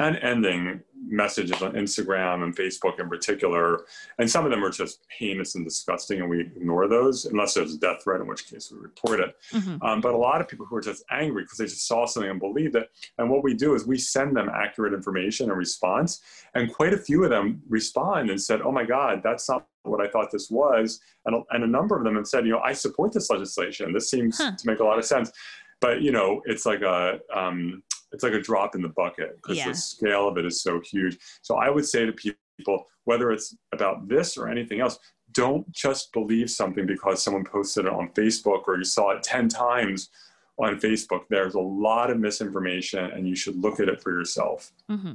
unending 0.00 0.82
messages 1.06 1.60
on 1.62 1.72
Instagram 1.72 2.44
and 2.44 2.56
Facebook 2.56 3.00
in 3.00 3.08
particular, 3.08 3.84
and 4.18 4.30
some 4.30 4.44
of 4.44 4.50
them 4.50 4.64
are 4.64 4.70
just 4.70 5.06
heinous 5.18 5.54
and 5.54 5.64
disgusting, 5.64 6.20
and 6.20 6.30
we 6.30 6.40
ignore 6.40 6.88
those 6.88 7.24
unless 7.26 7.54
there's 7.54 7.74
a 7.74 7.78
death 7.78 8.02
threat, 8.04 8.20
in 8.20 8.26
which 8.26 8.48
case 8.48 8.70
we 8.70 8.78
report 8.78 9.20
it. 9.20 9.34
Mm-hmm. 9.52 9.82
Um, 9.82 10.00
but 10.00 10.14
a 10.14 10.16
lot 10.16 10.40
of 10.40 10.48
people 10.48 10.66
who 10.66 10.76
are 10.76 10.80
just 10.80 11.04
angry 11.10 11.44
because 11.44 11.58
they 11.58 11.64
just 11.64 11.86
saw 11.86 12.06
something 12.06 12.30
and 12.30 12.40
believed 12.40 12.76
it, 12.76 12.88
and 13.18 13.30
what 13.30 13.42
we 13.42 13.54
do 13.54 13.74
is 13.74 13.86
we 13.86 13.98
send 13.98 14.36
them 14.36 14.48
accurate 14.48 14.94
information 14.94 15.50
and 15.50 15.58
response, 15.58 16.20
and 16.54 16.72
quite 16.72 16.92
a 16.92 16.98
few 16.98 17.24
of 17.24 17.30
them 17.30 17.62
respond 17.68 18.30
and 18.30 18.40
said, 18.40 18.60
"Oh 18.62 18.72
my 18.72 18.84
God, 18.84 19.20
that's 19.22 19.48
not 19.48 19.66
what 19.82 20.00
I 20.00 20.08
thought 20.08 20.30
this 20.30 20.50
was," 20.50 21.00
and 21.26 21.42
and 21.50 21.64
a 21.64 21.66
number 21.66 21.96
of 21.96 22.04
them 22.04 22.16
have 22.16 22.26
said, 22.26 22.44
"You 22.44 22.52
know, 22.52 22.60
I 22.60 22.72
support 22.72 23.12
this 23.12 23.30
legislation. 23.30 23.92
This 23.92 24.10
seems 24.10 24.38
huh. 24.38 24.52
to 24.56 24.66
make 24.66 24.80
a 24.80 24.84
lot 24.84 24.98
of 24.98 25.04
sense." 25.04 25.32
But 25.80 26.02
you 26.02 26.12
know, 26.12 26.42
it's 26.44 26.66
like 26.66 26.82
a 26.82 27.20
um, 27.34 27.82
it's 28.12 28.22
like 28.22 28.32
a 28.32 28.40
drop 28.40 28.74
in 28.74 28.82
the 28.82 28.88
bucket 28.88 29.36
because 29.36 29.58
yeah. 29.58 29.68
the 29.68 29.74
scale 29.74 30.28
of 30.28 30.36
it 30.36 30.44
is 30.44 30.62
so 30.62 30.80
huge. 30.80 31.18
So 31.42 31.56
I 31.56 31.70
would 31.70 31.86
say 31.86 32.06
to 32.06 32.12
people, 32.12 32.86
whether 33.04 33.30
it's 33.30 33.56
about 33.72 34.08
this 34.08 34.36
or 34.36 34.48
anything 34.48 34.80
else, 34.80 34.98
don't 35.32 35.70
just 35.70 36.12
believe 36.12 36.50
something 36.50 36.86
because 36.86 37.22
someone 37.22 37.44
posted 37.44 37.86
it 37.86 37.92
on 37.92 38.08
Facebook 38.10 38.62
or 38.66 38.76
you 38.76 38.84
saw 38.84 39.10
it 39.10 39.22
10 39.22 39.48
times 39.48 40.10
on 40.58 40.78
Facebook. 40.80 41.22
There's 41.28 41.54
a 41.54 41.60
lot 41.60 42.10
of 42.10 42.18
misinformation 42.18 43.04
and 43.04 43.28
you 43.28 43.36
should 43.36 43.56
look 43.56 43.80
at 43.80 43.88
it 43.88 44.02
for 44.02 44.10
yourself. 44.10 44.72
Mm-hmm. 44.90 45.12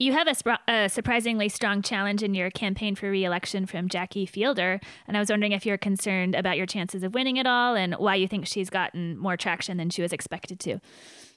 You 0.00 0.14
have 0.14 0.26
a, 0.26 0.34
sp- 0.34 0.64
a, 0.66 0.88
surprisingly 0.88 1.50
strong 1.50 1.82
challenge 1.82 2.22
in 2.22 2.32
your 2.32 2.50
campaign 2.50 2.94
for 2.94 3.10
reelection 3.10 3.66
from 3.66 3.86
Jackie 3.86 4.24
Fielder. 4.24 4.80
And 5.06 5.14
I 5.14 5.20
was 5.20 5.28
wondering 5.28 5.52
if 5.52 5.66
you're 5.66 5.76
concerned 5.76 6.34
about 6.34 6.56
your 6.56 6.64
chances 6.64 7.02
of 7.02 7.12
winning 7.12 7.36
it 7.36 7.46
all 7.46 7.76
and 7.76 7.94
why 7.96 8.14
you 8.14 8.26
think 8.26 8.46
she's 8.46 8.70
gotten 8.70 9.18
more 9.18 9.36
traction 9.36 9.76
than 9.76 9.90
she 9.90 10.00
was 10.00 10.14
expected 10.14 10.58
to. 10.60 10.80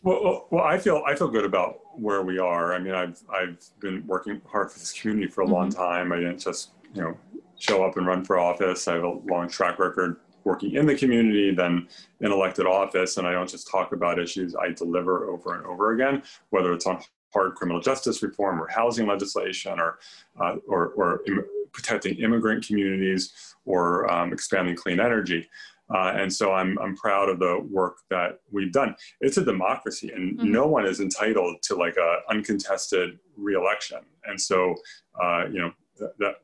Well, 0.01 0.47
well, 0.49 0.63
I 0.63 0.77
feel 0.77 1.03
I 1.05 1.13
feel 1.13 1.27
good 1.27 1.43
about 1.43 1.79
where 1.99 2.21
we 2.21 2.39
are. 2.39 2.73
I 2.73 2.79
mean, 2.79 2.93
I've 2.95 3.21
I've 3.29 3.61
been 3.81 4.07
working 4.07 4.41
hard 4.49 4.71
for 4.71 4.79
this 4.79 4.93
community 4.93 5.29
for 5.29 5.41
a 5.41 5.43
mm-hmm. 5.43 5.53
long 5.53 5.69
time. 5.69 6.13
I 6.13 6.17
didn't 6.17 6.39
just 6.39 6.71
you 6.93 7.01
know 7.01 7.17
show 7.59 7.83
up 7.83 7.97
and 7.97 8.07
run 8.07 8.23
for 8.23 8.39
office. 8.39 8.87
I 8.87 8.93
have 8.93 9.03
a 9.03 9.19
long 9.29 9.49
track 9.49 9.77
record 9.77 10.21
working 10.45 10.75
in 10.75 10.85
the 10.85 10.95
community, 10.95 11.53
then 11.53 11.89
in 12.21 12.31
elected 12.31 12.65
office, 12.65 13.17
and 13.17 13.27
I 13.27 13.33
don't 13.33 13.49
just 13.49 13.69
talk 13.69 13.91
about 13.91 14.19
issues. 14.19 14.55
I 14.55 14.69
deliver 14.69 15.29
over 15.29 15.55
and 15.55 15.65
over 15.65 15.91
again, 15.91 16.23
whether 16.49 16.71
it's 16.71 16.85
on 16.85 17.01
hard 17.33 17.55
criminal 17.55 17.81
justice 17.81 18.21
reform 18.21 18.61
or 18.61 18.67
housing 18.67 19.07
legislation 19.07 19.79
or 19.79 19.99
uh, 20.39 20.55
or, 20.67 20.89
or 20.89 21.21
Im- 21.27 21.45
protecting 21.71 22.15
immigrant 22.17 22.65
communities 22.65 23.55
or 23.65 24.09
um, 24.11 24.31
expanding 24.31 24.75
clean 24.75 24.99
energy. 24.99 25.49
Uh, 25.93 26.13
and 26.15 26.31
so 26.31 26.53
I'm, 26.53 26.77
I'm 26.79 26.95
proud 26.95 27.29
of 27.29 27.39
the 27.39 27.59
work 27.69 27.97
that 28.09 28.39
we've 28.51 28.71
done. 28.71 28.95
It's 29.19 29.37
a 29.37 29.43
democracy, 29.43 30.11
and 30.11 30.37
mm-hmm. 30.37 30.51
no 30.51 30.65
one 30.65 30.85
is 30.85 31.01
entitled 31.01 31.61
to 31.63 31.75
like 31.75 31.97
a 31.97 32.19
uncontested 32.29 33.19
reelection. 33.35 33.99
And 34.25 34.39
so, 34.39 34.75
uh, 35.21 35.45
you 35.51 35.59
know, 35.59 35.73
that, 35.97 36.17
that 36.19 36.35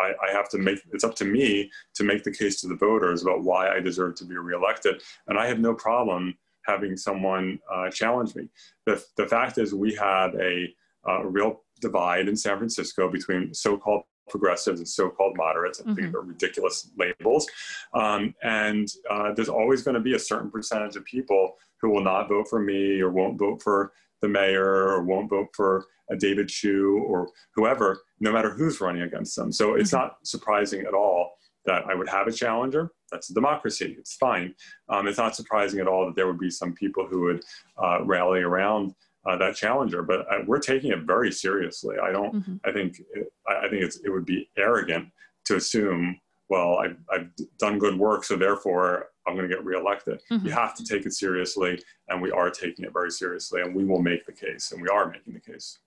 I, 0.00 0.12
I, 0.28 0.32
have 0.32 0.48
to 0.50 0.58
make 0.58 0.78
it's 0.92 1.04
up 1.04 1.14
to 1.16 1.24
me 1.24 1.70
to 1.94 2.04
make 2.04 2.24
the 2.24 2.30
case 2.30 2.60
to 2.60 2.68
the 2.68 2.76
voters 2.76 3.22
about 3.22 3.42
why 3.42 3.68
I 3.68 3.80
deserve 3.80 4.14
to 4.16 4.24
be 4.24 4.36
reelected. 4.36 5.02
And 5.26 5.38
I 5.38 5.46
have 5.46 5.58
no 5.58 5.74
problem 5.74 6.38
having 6.66 6.96
someone 6.96 7.58
uh, 7.72 7.90
challenge 7.90 8.34
me. 8.34 8.48
The, 8.86 9.02
the 9.16 9.26
fact 9.26 9.58
is, 9.58 9.74
we 9.74 9.94
have 9.94 10.34
a, 10.34 10.74
a 11.06 11.26
real 11.26 11.62
divide 11.80 12.28
in 12.28 12.36
San 12.36 12.58
Francisco 12.58 13.10
between 13.10 13.54
so-called 13.54 14.02
progressives 14.28 14.80
and 14.80 14.88
so-called 14.88 15.36
moderates. 15.36 15.80
I 15.80 15.84
think 15.84 15.98
mm-hmm. 15.98 16.12
they're 16.12 16.20
ridiculous 16.20 16.90
labels. 16.98 17.46
Um, 17.94 18.34
and 18.42 18.88
uh, 19.10 19.32
there's 19.34 19.48
always 19.48 19.82
going 19.82 19.94
to 19.94 20.00
be 20.00 20.14
a 20.14 20.18
certain 20.18 20.50
percentage 20.50 20.96
of 20.96 21.04
people 21.04 21.54
who 21.80 21.90
will 21.90 22.02
not 22.02 22.28
vote 22.28 22.48
for 22.48 22.60
me 22.60 23.00
or 23.00 23.10
won't 23.10 23.38
vote 23.38 23.62
for 23.62 23.92
the 24.22 24.28
mayor 24.28 24.64
or 24.64 25.02
won't 25.02 25.30
vote 25.30 25.48
for 25.54 25.86
a 26.10 26.16
David 26.16 26.48
Chiu 26.48 27.04
or 27.06 27.28
whoever, 27.54 28.00
no 28.20 28.32
matter 28.32 28.50
who's 28.50 28.80
running 28.80 29.02
against 29.02 29.36
them. 29.36 29.52
So 29.52 29.74
it's 29.74 29.90
mm-hmm. 29.90 30.06
not 30.06 30.16
surprising 30.24 30.86
at 30.86 30.94
all 30.94 31.36
that 31.66 31.84
I 31.86 31.94
would 31.94 32.08
have 32.08 32.26
a 32.26 32.32
challenger. 32.32 32.90
That's 33.10 33.30
a 33.30 33.34
democracy. 33.34 33.96
It's 33.98 34.14
fine. 34.14 34.54
Um, 34.88 35.06
it's 35.06 35.18
not 35.18 35.36
surprising 35.36 35.80
at 35.80 35.88
all 35.88 36.06
that 36.06 36.16
there 36.16 36.26
would 36.26 36.38
be 36.38 36.50
some 36.50 36.72
people 36.72 37.06
who 37.06 37.20
would 37.22 37.42
uh, 37.82 38.04
rally 38.04 38.40
around 38.40 38.94
uh, 39.26 39.36
that 39.36 39.56
challenger. 39.56 40.02
But 40.02 40.20
uh, 40.32 40.42
we're 40.46 40.58
taking 40.58 40.92
it 40.92 41.02
very 41.02 41.32
seriously. 41.32 41.96
I 42.02 42.12
don't. 42.12 42.34
Mm-hmm. 42.34 42.56
I 42.64 42.72
think. 42.72 43.00
It, 43.14 43.32
I 43.48 43.68
think 43.68 43.82
it's. 43.82 43.98
It 44.04 44.10
would 44.10 44.26
be 44.26 44.48
arrogant 44.56 45.08
to 45.46 45.56
assume. 45.56 46.20
Well, 46.48 46.76
I've, 46.76 46.96
I've 47.12 47.28
done 47.58 47.80
good 47.80 47.98
work, 47.98 48.22
so 48.22 48.36
therefore 48.36 49.08
I'm 49.26 49.34
going 49.34 49.48
to 49.48 49.52
get 49.52 49.64
reelected. 49.64 50.20
Mm-hmm. 50.30 50.46
You 50.46 50.52
have 50.52 50.76
to 50.76 50.84
take 50.84 51.04
it 51.04 51.12
seriously, 51.12 51.82
and 52.08 52.22
we 52.22 52.30
are 52.30 52.50
taking 52.50 52.84
it 52.84 52.92
very 52.92 53.10
seriously, 53.10 53.62
and 53.62 53.74
we 53.74 53.84
will 53.84 54.00
make 54.00 54.26
the 54.26 54.32
case, 54.32 54.70
and 54.70 54.80
we 54.80 54.86
are 54.88 55.10
making 55.10 55.34
the 55.34 55.40
case. 55.40 55.78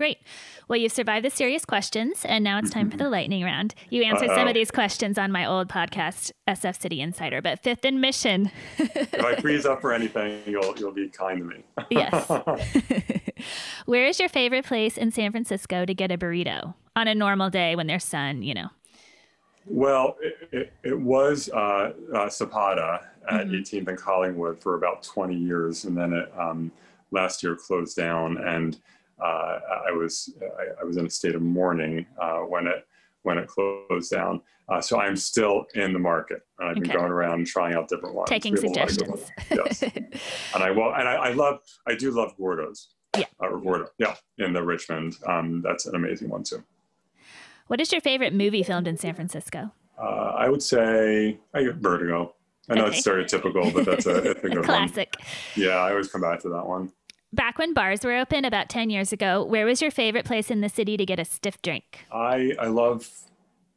Great. 0.00 0.16
Well, 0.66 0.78
you've 0.78 0.92
survived 0.92 1.26
the 1.26 1.30
serious 1.30 1.66
questions, 1.66 2.24
and 2.24 2.42
now 2.42 2.56
it's 2.56 2.70
time 2.70 2.90
for 2.90 2.96
the 2.96 3.10
lightning 3.10 3.44
round. 3.44 3.74
You 3.90 4.02
answered 4.02 4.30
Uh-oh. 4.30 4.36
some 4.36 4.48
of 4.48 4.54
these 4.54 4.70
questions 4.70 5.18
on 5.18 5.30
my 5.30 5.44
old 5.44 5.68
podcast, 5.68 6.32
SF 6.48 6.80
City 6.80 7.02
Insider, 7.02 7.42
but 7.42 7.62
fifth 7.62 7.84
and 7.84 8.00
mission. 8.00 8.50
if 8.78 9.22
I 9.22 9.34
freeze 9.36 9.66
up 9.66 9.82
for 9.82 9.92
anything, 9.92 10.40
you'll 10.46 10.74
you'll 10.78 10.92
be 10.92 11.10
kind 11.10 11.40
to 11.40 11.44
me. 11.44 11.64
yes. 11.90 12.30
Where 13.84 14.06
is 14.06 14.18
your 14.18 14.30
favorite 14.30 14.64
place 14.64 14.96
in 14.96 15.10
San 15.10 15.32
Francisco 15.32 15.84
to 15.84 15.92
get 15.92 16.10
a 16.10 16.16
burrito 16.16 16.72
on 16.96 17.06
a 17.06 17.14
normal 17.14 17.50
day 17.50 17.76
when 17.76 17.86
there's 17.86 18.04
sun? 18.04 18.42
You 18.42 18.54
know. 18.54 18.68
Well, 19.66 20.16
it, 20.22 20.48
it, 20.50 20.72
it 20.82 20.98
was 20.98 21.50
uh, 21.50 21.92
uh, 22.14 22.30
Zapata 22.30 23.06
at 23.30 23.48
mm-hmm. 23.48 23.54
18th 23.54 23.88
and 23.88 23.98
Collingwood 23.98 24.62
for 24.62 24.76
about 24.76 25.02
20 25.02 25.36
years, 25.36 25.84
and 25.84 25.94
then 25.94 26.14
it 26.14 26.32
um, 26.38 26.72
last 27.10 27.42
year 27.42 27.54
closed 27.54 27.98
down 27.98 28.38
and 28.38 28.78
I 29.26 29.92
was 29.92 30.32
I, 30.58 30.80
I, 30.80 30.84
was 30.84 30.96
in 30.96 31.06
a 31.06 31.10
state 31.10 31.34
of 31.34 31.42
mourning 31.42 32.06
uh, 32.20 32.38
when 32.38 32.66
it 32.66 32.86
when 33.22 33.38
it 33.38 33.48
closed 33.48 34.10
down. 34.10 34.40
Uh, 34.68 34.80
so 34.80 35.00
I'm 35.00 35.16
still 35.16 35.66
in 35.74 35.92
the 35.92 35.98
market. 35.98 36.42
I've 36.60 36.76
been 36.76 36.84
going 36.84 37.10
around 37.10 37.46
trying 37.46 37.74
out 37.74 37.88
different 37.88 38.14
ones. 38.14 38.28
Taking 38.28 38.56
suggestions. 38.56 39.28
Yes. 39.50 39.82
and 39.82 40.14
I 40.54 40.70
well, 40.70 40.94
and 40.94 41.08
I, 41.08 41.14
I, 41.14 41.32
love 41.32 41.58
I 41.88 41.96
do 41.96 42.12
love 42.12 42.36
Gordo's. 42.36 42.90
Yeah. 43.18 43.24
or 43.40 43.60
Gordo. 43.60 43.88
Yeah, 43.98 44.14
in 44.38 44.52
the 44.52 44.62
Richmond. 44.62 45.16
Um, 45.26 45.62
that's 45.62 45.86
an 45.86 45.96
amazing 45.96 46.28
one 46.28 46.44
too. 46.44 46.62
What 47.66 47.80
is 47.80 47.90
your 47.90 48.00
favorite 48.00 48.32
movie 48.32 48.62
filmed 48.62 48.86
in 48.86 48.96
San 48.96 49.14
Francisco? 49.14 49.72
Uh, 50.00 50.34
I 50.36 50.48
would 50.48 50.62
say 50.62 51.38
I 51.52 51.62
get 51.64 51.76
Vertigo. 51.76 52.34
I 52.68 52.74
know 52.74 52.84
okay. 52.86 52.96
it's 52.96 53.06
stereotypical, 53.06 53.74
but 53.74 53.84
that's 53.84 54.06
a, 54.06 54.30
a 54.30 54.34
good 54.48 54.64
classic. 54.64 55.14
One. 55.18 55.26
Yeah, 55.66 55.76
I 55.76 55.90
always 55.90 56.08
come 56.08 56.20
back 56.20 56.40
to 56.42 56.48
that 56.50 56.66
one. 56.66 56.92
Back 57.32 57.58
when 57.58 57.74
bars 57.74 58.04
were 58.04 58.16
open 58.16 58.44
about 58.44 58.68
10 58.68 58.90
years 58.90 59.12
ago, 59.12 59.44
where 59.44 59.64
was 59.64 59.80
your 59.80 59.92
favorite 59.92 60.24
place 60.24 60.50
in 60.50 60.60
the 60.60 60.68
city 60.68 60.96
to 60.96 61.06
get 61.06 61.20
a 61.20 61.24
stiff 61.24 61.62
drink? 61.62 62.04
I, 62.12 62.52
I 62.58 62.66
love 62.66 63.08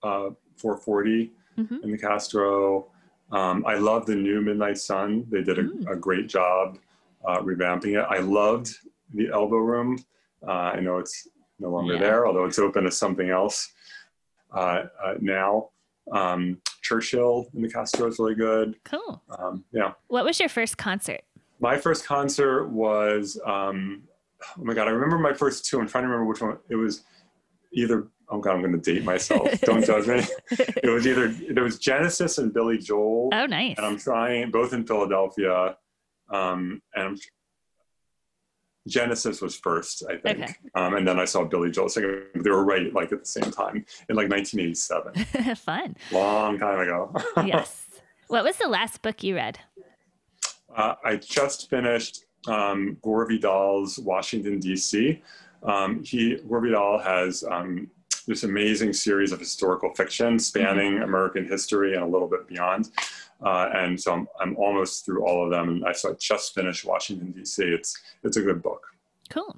uh, 0.01 0.31
440 0.57 1.31
mm-hmm. 1.59 1.75
in 1.83 1.91
the 1.91 1.97
Castro. 1.97 2.87
Um, 3.31 3.63
I 3.67 3.75
love 3.75 4.07
the 4.07 4.15
new 4.15 4.41
Midnight 4.41 4.79
Sun. 4.79 5.27
They 5.29 5.43
did 5.43 5.59
a, 5.59 5.63
mm. 5.63 5.91
a 5.91 5.95
great 5.95 6.27
job 6.27 6.79
uh, 7.25 7.39
revamping 7.39 7.99
it. 7.99 8.05
I 8.09 8.19
loved 8.19 8.75
the 9.13 9.29
Elbow 9.29 9.57
Room. 9.57 10.03
Uh, 10.45 10.51
I 10.51 10.79
know 10.79 10.97
it's 10.97 11.27
no 11.59 11.69
longer 11.69 11.93
yeah. 11.93 11.99
there, 11.99 12.27
although 12.27 12.45
it's 12.45 12.59
open 12.59 12.83
to 12.85 12.91
something 12.91 13.29
else 13.29 13.71
uh, 14.51 14.83
uh, 15.03 15.13
now. 15.19 15.69
Um, 16.11 16.59
Churchill 16.81 17.47
in 17.53 17.61
the 17.61 17.69
Castro 17.69 18.07
is 18.07 18.19
really 18.19 18.35
good. 18.35 18.75
Cool. 18.83 19.21
Um, 19.37 19.63
yeah. 19.71 19.93
What 20.07 20.25
was 20.25 20.39
your 20.39 20.49
first 20.49 20.77
concert? 20.77 21.21
My 21.63 21.77
first 21.77 22.05
concert 22.05 22.67
was 22.67 23.39
um, 23.45 24.03
oh 24.59 24.63
my 24.63 24.73
god, 24.73 24.89
I 24.89 24.91
remember 24.91 25.17
my 25.17 25.33
first 25.33 25.65
two. 25.65 25.79
I'm 25.79 25.87
trying 25.87 26.03
to 26.03 26.09
remember 26.09 26.29
which 26.29 26.41
one. 26.41 26.57
It 26.69 26.75
was 26.75 27.03
either 27.71 28.09
oh 28.27 28.39
god, 28.39 28.55
I'm 28.55 28.61
going 28.61 28.79
to 28.79 28.93
date 28.93 29.05
myself. 29.05 29.49
Don't 29.61 29.85
judge 29.85 30.05
me. 30.07 30.21
It 30.83 30.89
was 30.89 31.07
either 31.07 31.29
there 31.29 31.63
was 31.63 31.79
Genesis 31.79 32.37
and 32.37 32.53
Billy 32.53 32.77
Joel. 32.77 33.29
Oh, 33.31 33.45
nice. 33.45 33.77
And 33.77 33.85
I'm 33.85 33.97
trying 33.97 34.51
both 34.51 34.73
in 34.73 34.85
Philadelphia, 34.85 35.77
um, 36.29 36.81
and 36.95 37.03
I'm, 37.07 37.17
Genesis 38.85 39.41
was 39.41 39.55
first, 39.55 40.03
I 40.09 40.17
think, 40.17 40.43
okay. 40.43 40.55
um, 40.75 40.95
and 40.95 41.07
then 41.07 41.17
I 41.17 41.23
saw 41.23 41.45
Billy 41.45 41.71
Joel 41.71 41.87
singing. 41.87 42.23
They 42.35 42.49
were 42.49 42.65
right, 42.65 42.93
like 42.93 43.13
at 43.13 43.21
the 43.21 43.25
same 43.25 43.49
time 43.49 43.85
in 44.09 44.17
like 44.17 44.29
1987. 44.29 45.55
Fun. 45.55 45.95
Long 46.11 46.59
time 46.59 46.79
ago. 46.81 47.15
yes. 47.45 47.85
What 48.27 48.43
was 48.43 48.57
the 48.57 48.67
last 48.67 49.01
book 49.01 49.23
you 49.23 49.35
read? 49.35 49.59
Uh, 50.75 50.95
I 51.03 51.15
just 51.17 51.69
finished 51.69 52.25
um, 52.47 52.97
Gore 53.01 53.27
Vidal's 53.27 53.99
Washington, 53.99 54.59
D.C. 54.59 55.21
Um, 55.63 56.03
he, 56.03 56.37
Gore 56.47 56.61
Vidal 56.61 56.99
has 56.99 57.43
um, 57.49 57.89
this 58.27 58.43
amazing 58.43 58.93
series 58.93 59.31
of 59.31 59.39
historical 59.39 59.93
fiction 59.93 60.39
spanning 60.39 60.93
mm-hmm. 60.93 61.03
American 61.03 61.47
history 61.47 61.93
and 61.93 62.03
a 62.03 62.07
little 62.07 62.27
bit 62.27 62.47
beyond. 62.47 62.89
Uh, 63.43 63.69
and 63.73 63.99
so 63.99 64.13
I'm, 64.13 64.27
I'm 64.39 64.55
almost 64.57 65.05
through 65.05 65.25
all 65.25 65.43
of 65.43 65.51
them. 65.51 65.69
And 65.69 65.85
I, 65.85 65.91
so 65.91 66.11
I 66.11 66.13
just 66.19 66.53
finished 66.53 66.85
Washington, 66.85 67.31
D.C. 67.31 67.63
It's, 67.63 67.99
it's 68.23 68.37
a 68.37 68.41
good 68.41 68.61
book. 68.61 68.85
Cool. 69.29 69.57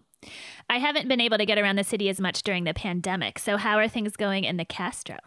I 0.70 0.80
haven't 0.80 1.08
been 1.08 1.22
able 1.22 1.38
to 1.38 1.46
get 1.46 1.60
around 1.60 1.76
the 1.76 1.84
city 1.84 2.10
as 2.10 2.20
much 2.20 2.42
during 2.42 2.64
the 2.64 2.74
pandemic. 2.74 3.38
So, 3.38 3.58
how 3.58 3.78
are 3.78 3.88
things 3.88 4.16
going 4.16 4.44
in 4.44 4.58
the 4.58 4.66
Castro? 4.66 5.18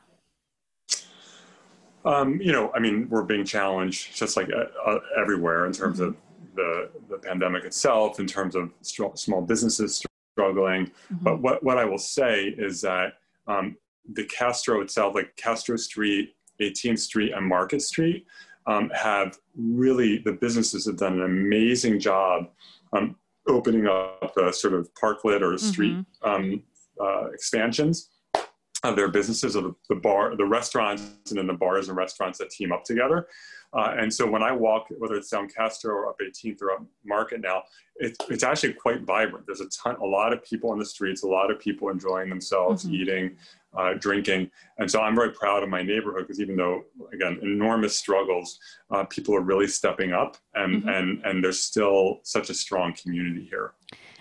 Um, 2.09 2.40
you 2.40 2.53
know, 2.53 2.73
I 2.75 2.79
mean, 2.79 3.07
we're 3.11 3.23
being 3.23 3.44
challenged 3.44 4.16
just 4.16 4.37
like 4.37 4.49
uh, 4.51 4.90
uh, 4.90 5.01
everywhere 5.21 5.66
in 5.66 5.73
terms 5.73 6.01
of 6.01 6.16
the, 6.55 6.88
the 7.11 7.18
pandemic 7.18 7.64
itself, 7.64 8.18
in 8.18 8.27
terms 8.27 8.57
of 8.57 8.73
small 8.81 9.42
businesses 9.42 10.03
struggling. 10.33 10.87
Mm-hmm. 10.87 11.16
But 11.21 11.42
what, 11.42 11.62
what 11.62 11.77
I 11.77 11.85
will 11.85 11.99
say 11.99 12.47
is 12.47 12.81
that 12.81 13.14
um, 13.47 13.77
the 14.14 14.25
Castro 14.25 14.81
itself, 14.81 15.14
like 15.14 15.37
Castro 15.37 15.77
Street, 15.77 16.35
18th 16.62 17.01
Street, 17.01 17.33
and 17.35 17.47
Market 17.47 17.83
Street, 17.83 18.27
um, 18.66 18.90
have 18.94 19.38
really, 19.55 20.18
the 20.18 20.33
businesses 20.33 20.87
have 20.87 20.97
done 20.97 21.14
an 21.14 21.25
amazing 21.25 22.01
job 22.01 22.49
um, 22.94 23.16
opening 23.47 23.87
up 23.87 24.33
the 24.35 24.51
sort 24.51 24.73
of 24.73 24.88
parklet 24.94 25.42
or 25.42 25.57
street 25.59 25.94
mm-hmm. 25.94 26.29
Um, 26.29 26.62
uh, 27.01 27.27
expansions 27.33 28.09
of 28.84 28.96
their 28.96 29.08
businesses, 29.08 29.56
of 29.56 29.64
the, 29.64 29.74
the, 29.88 29.94
bar, 29.96 30.36
the 30.36 30.44
restaurants, 30.44 31.02
and 31.30 31.38
then 31.38 31.46
the 31.46 31.52
bars 31.52 31.88
and 31.88 31.96
restaurants 31.96 32.38
that 32.38 32.50
team 32.50 32.72
up 32.72 32.84
together. 32.84 33.26
Uh, 33.72 33.94
and 33.98 34.12
so 34.12 34.26
when 34.26 34.42
I 34.42 34.52
walk, 34.52 34.86
whether 34.98 35.14
it's 35.14 35.28
down 35.28 35.48
Castro 35.48 35.94
or 35.94 36.08
up 36.08 36.16
18th 36.22 36.62
or 36.62 36.72
up 36.72 36.86
Market 37.04 37.40
now, 37.42 37.64
it, 37.96 38.16
it's 38.30 38.42
actually 38.42 38.72
quite 38.72 39.02
vibrant. 39.02 39.46
There's 39.46 39.60
a 39.60 39.68
ton, 39.68 39.96
a 39.96 40.04
lot 40.04 40.32
of 40.32 40.42
people 40.42 40.70
on 40.70 40.78
the 40.78 40.84
streets, 40.84 41.22
a 41.22 41.28
lot 41.28 41.50
of 41.50 41.58
people 41.58 41.90
enjoying 41.90 42.30
themselves, 42.30 42.84
mm-hmm. 42.84 42.94
eating, 42.94 43.36
uh, 43.76 43.94
drinking. 43.94 44.50
And 44.78 44.90
so 44.90 45.02
I'm 45.02 45.14
very 45.14 45.32
proud 45.32 45.62
of 45.62 45.68
my 45.68 45.82
neighborhood 45.82 46.22
because 46.22 46.40
even 46.40 46.56
though, 46.56 46.84
again, 47.12 47.38
enormous 47.42 47.96
struggles, 47.96 48.58
uh, 48.90 49.04
people 49.04 49.34
are 49.34 49.42
really 49.42 49.66
stepping 49.66 50.12
up 50.12 50.38
and, 50.54 50.82
mm-hmm. 50.82 50.88
and, 50.88 51.24
and 51.24 51.44
there's 51.44 51.60
still 51.60 52.20
such 52.22 52.48
a 52.48 52.54
strong 52.54 52.94
community 52.94 53.46
here. 53.50 53.72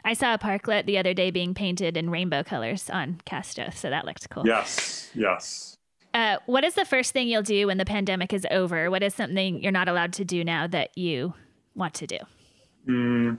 I 0.05 0.13
saw 0.13 0.33
a 0.33 0.37
parklet 0.37 0.85
the 0.85 0.97
other 0.97 1.13
day 1.13 1.31
being 1.31 1.53
painted 1.53 1.97
in 1.97 2.09
rainbow 2.09 2.43
colors 2.43 2.89
on 2.89 3.21
Castro, 3.25 3.69
so 3.71 3.89
that 3.89 4.05
looked 4.05 4.29
cool. 4.29 4.45
Yes, 4.45 5.09
yes. 5.13 5.77
Uh, 6.13 6.37
what 6.45 6.63
is 6.63 6.73
the 6.73 6.85
first 6.85 7.13
thing 7.13 7.27
you'll 7.27 7.43
do 7.43 7.67
when 7.67 7.77
the 7.77 7.85
pandemic 7.85 8.33
is 8.33 8.45
over? 8.49 8.89
What 8.89 9.03
is 9.03 9.13
something 9.13 9.61
you're 9.61 9.71
not 9.71 9.87
allowed 9.87 10.13
to 10.13 10.25
do 10.25 10.43
now 10.43 10.65
that 10.67 10.97
you 10.97 11.33
want 11.75 11.93
to 11.95 12.07
do? 12.07 12.17
Mm, 12.87 13.37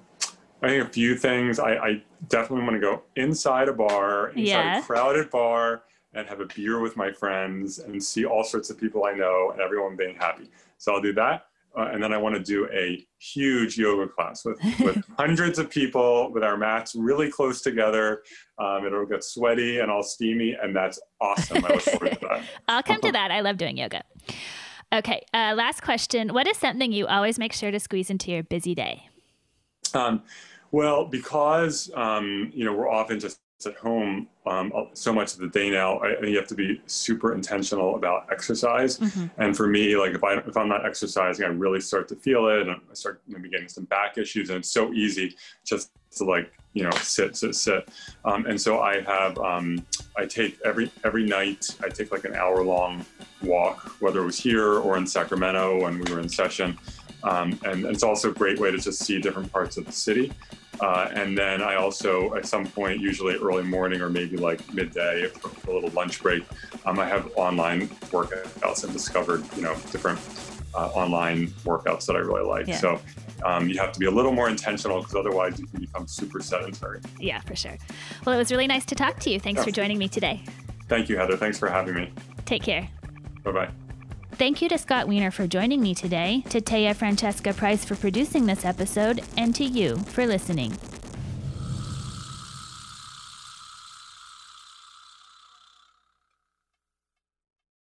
I 0.62 0.68
think 0.68 0.85
a 0.85 0.88
few 0.88 1.16
things. 1.16 1.59
I, 1.59 1.77
I 1.77 2.03
definitely 2.29 2.64
want 2.64 2.77
to 2.77 2.81
go 2.81 3.03
inside 3.16 3.68
a 3.68 3.73
bar, 3.73 4.29
inside 4.29 4.42
yeah. 4.42 4.79
a 4.79 4.83
crowded 4.83 5.31
bar, 5.31 5.83
and 6.14 6.27
have 6.29 6.40
a 6.40 6.47
beer 6.47 6.81
with 6.81 6.97
my 6.97 7.11
friends 7.11 7.81
and 7.81 8.03
see 8.03 8.25
all 8.25 8.44
sorts 8.44 8.71
of 8.71 8.79
people 8.79 9.05
I 9.05 9.12
know 9.12 9.51
and 9.53 9.61
everyone 9.61 9.97
being 9.97 10.16
happy. 10.16 10.51
So 10.77 10.94
I'll 10.94 11.03
do 11.03 11.12
that. 11.14 11.48
Uh, 11.76 11.90
and 11.92 12.02
then 12.02 12.12
I 12.12 12.18
want 12.18 12.35
to 12.35 12.42
do 12.42 12.68
a 12.72 13.07
huge 13.18 13.78
yoga 13.78 14.09
class 14.09 14.44
with, 14.44 14.59
with 14.81 15.02
hundreds 15.16 15.59
of 15.59 15.70
people 15.70 16.33
with 16.33 16.42
our 16.42 16.57
mats 16.57 16.94
really 16.94 17.31
close 17.31 17.62
together. 17.62 18.22
Um, 18.59 18.85
it'll 18.87 19.07
get 19.07 19.24
sweaty 19.24 19.78
and 19.78 19.90
all 19.90 20.02
steamy, 20.02 20.57
and 20.61 20.74
that's 20.74 21.00
awesome. 21.20 21.64
I 21.64 21.68
look 21.68 21.83
forward 21.83 22.12
to 22.12 22.28
that. 22.28 22.42
I'll 22.68 22.83
come 22.83 23.00
to 23.02 23.12
that. 23.12 23.31
I 23.31 23.40
love 23.40 23.57
doing 23.57 23.76
yoga. 23.76 24.02
Okay, 24.92 25.22
uh, 25.35 25.54
last 25.57 25.83
question. 25.83 26.33
What 26.33 26.46
is 26.46 26.57
something 26.57 26.92
you 26.92 27.07
always 27.07 27.38
make 27.38 27.52
sure 27.52 27.70
to 27.70 27.78
squeeze 27.78 28.09
into 28.09 28.31
your 28.31 28.42
busy 28.42 28.74
day? 28.74 29.09
Um, 29.94 30.22
well, 30.70 31.04
because 31.04 31.90
um, 31.94 32.50
you 32.54 32.64
know 32.64 32.72
we're 32.72 32.90
often 32.90 33.20
just 33.20 33.40
at 33.66 33.77
home 33.77 34.29
um, 34.47 34.73
so 34.94 35.12
much 35.12 35.35
of 35.35 35.40
the 35.40 35.49
day 35.49 35.71
now. 35.71 35.99
I, 35.99 36.21
you 36.25 36.37
have 36.37 36.47
to 36.49 36.55
be 36.55 36.81
super 36.87 37.35
intentional 37.35 37.97
about 37.97 38.27
exercise. 38.31 38.99
Mm-hmm. 38.99 39.27
And 39.40 39.57
for 39.57 39.66
me, 39.66 39.97
like 39.97 40.14
if 40.14 40.25
I 40.25 40.35
if 40.35 40.57
I'm 40.57 40.68
not 40.68 40.87
exercising, 40.87 41.44
I 41.44 41.49
really 41.49 41.81
start 41.81 42.09
to 42.09 42.16
feel 42.16 42.49
it, 42.49 42.62
and 42.62 42.71
I 42.71 42.94
start 42.94 43.21
maybe 43.27 43.49
getting 43.49 43.68
some 43.68 43.85
back 43.85 44.16
issues. 44.16 44.51
And 44.51 44.59
it's 44.59 44.71
so 44.71 44.92
easy 44.92 45.37
just 45.64 45.90
to 46.12 46.25
like 46.25 46.53
you 46.73 46.85
know 46.85 46.90
sit 47.03 47.37
sit 47.37 47.55
sit. 47.55 47.88
Um, 48.25 48.47
and 48.47 48.61
so 48.61 48.81
I 48.81 49.01
have 49.03 49.38
um, 49.38 49.85
I 50.16 50.25
take 50.27 50.59
every 50.64 50.90
every 51.05 51.25
night 51.25 51.77
I 51.83 51.88
take 51.88 52.12
like 52.12 52.25
an 52.25 52.35
hour 52.35 52.62
long 52.62 53.05
walk, 53.42 54.01
whether 54.01 54.21
it 54.21 54.27
was 54.27 54.38
here 54.38 54.75
or 54.79 54.97
in 54.97 55.07
Sacramento 55.07 55.83
when 55.83 55.99
we 55.99 56.12
were 56.12 56.21
in 56.21 56.29
session. 56.29 56.79
Um, 57.25 57.59
and 57.64 57.85
it's 57.85 58.05
also 58.05 58.31
a 58.31 58.35
great 58.35 58.61
way 58.61 58.71
to 58.71 58.79
just 58.79 59.01
see 59.01 59.21
different 59.21 59.53
parts 59.53 59.77
of 59.77 59.85
the 59.85 59.92
city. 59.92 60.33
Uh, 60.81 61.09
and 61.12 61.37
then 61.37 61.61
I 61.62 61.75
also, 61.75 62.35
at 62.35 62.47
some 62.47 62.67
point, 62.67 63.01
usually 63.01 63.35
early 63.37 63.64
morning 63.64 64.01
or 64.01 64.09
maybe 64.09 64.37
like 64.37 64.73
midday, 64.73 65.27
for 65.27 65.71
a 65.71 65.75
little 65.75 65.91
lunch 65.91 66.23
break, 66.23 66.45
um, 66.85 66.99
I 66.99 67.07
have 67.07 67.31
online 67.37 67.88
workouts 67.88 68.85
and 68.85 68.93
discovered, 68.93 69.45
you 69.57 69.62
know, 69.62 69.75
different 69.91 70.21
uh, 70.75 70.88
online 70.88 71.49
workouts 71.64 72.07
that 72.07 72.17
I 72.17 72.21
really 72.21 72.45
like. 72.45 72.67
Yeah. 72.67 72.77
So 72.77 73.01
um, 73.45 73.69
you 73.69 73.79
have 73.79 73.93
to 73.93 73.99
be 73.99 74.07
a 74.07 74.11
little 74.11 74.33
more 74.33 74.49
intentional 74.49 75.01
because 75.01 75.14
otherwise 75.14 75.59
you 75.59 75.67
can 75.67 75.81
become 75.81 76.07
super 76.07 76.41
sedentary. 76.41 77.01
Yeah, 77.19 77.41
for 77.41 77.57
sure. 77.57 77.77
Well, 78.25 78.35
it 78.35 78.38
was 78.38 78.51
really 78.51 78.67
nice 78.67 78.85
to 78.87 78.95
talk 78.95 79.19
to 79.21 79.31
you. 79.31 79.41
Thanks 79.41 79.59
yeah. 79.59 79.64
for 79.64 79.71
joining 79.71 79.99
me 79.99 80.09
today. 80.09 80.43
Thank 80.88 81.09
you, 81.09 81.17
Heather. 81.17 81.37
Thanks 81.37 81.59
for 81.59 81.69
having 81.69 81.95
me. 81.95 82.12
Take 82.45 82.62
care. 82.62 82.88
Bye 83.43 83.53
bye. 83.53 83.88
Thank 84.38 84.62
you 84.62 84.68
to 84.68 84.79
Scott 84.79 85.09
Wiener 85.09 85.33
for 85.33 85.48
joining 85.48 85.83
me 85.83 85.96
today, 85.96 86.44
to 86.51 86.61
Taya 86.61 86.94
Francesca 86.94 87.53
Price 87.53 87.85
for 87.85 87.96
producing 87.96 88.46
this 88.46 88.64
episode, 88.64 89.24
and 89.37 89.53
to 89.57 89.64
you 89.64 89.96
for 89.96 90.29
listening. 90.29 90.79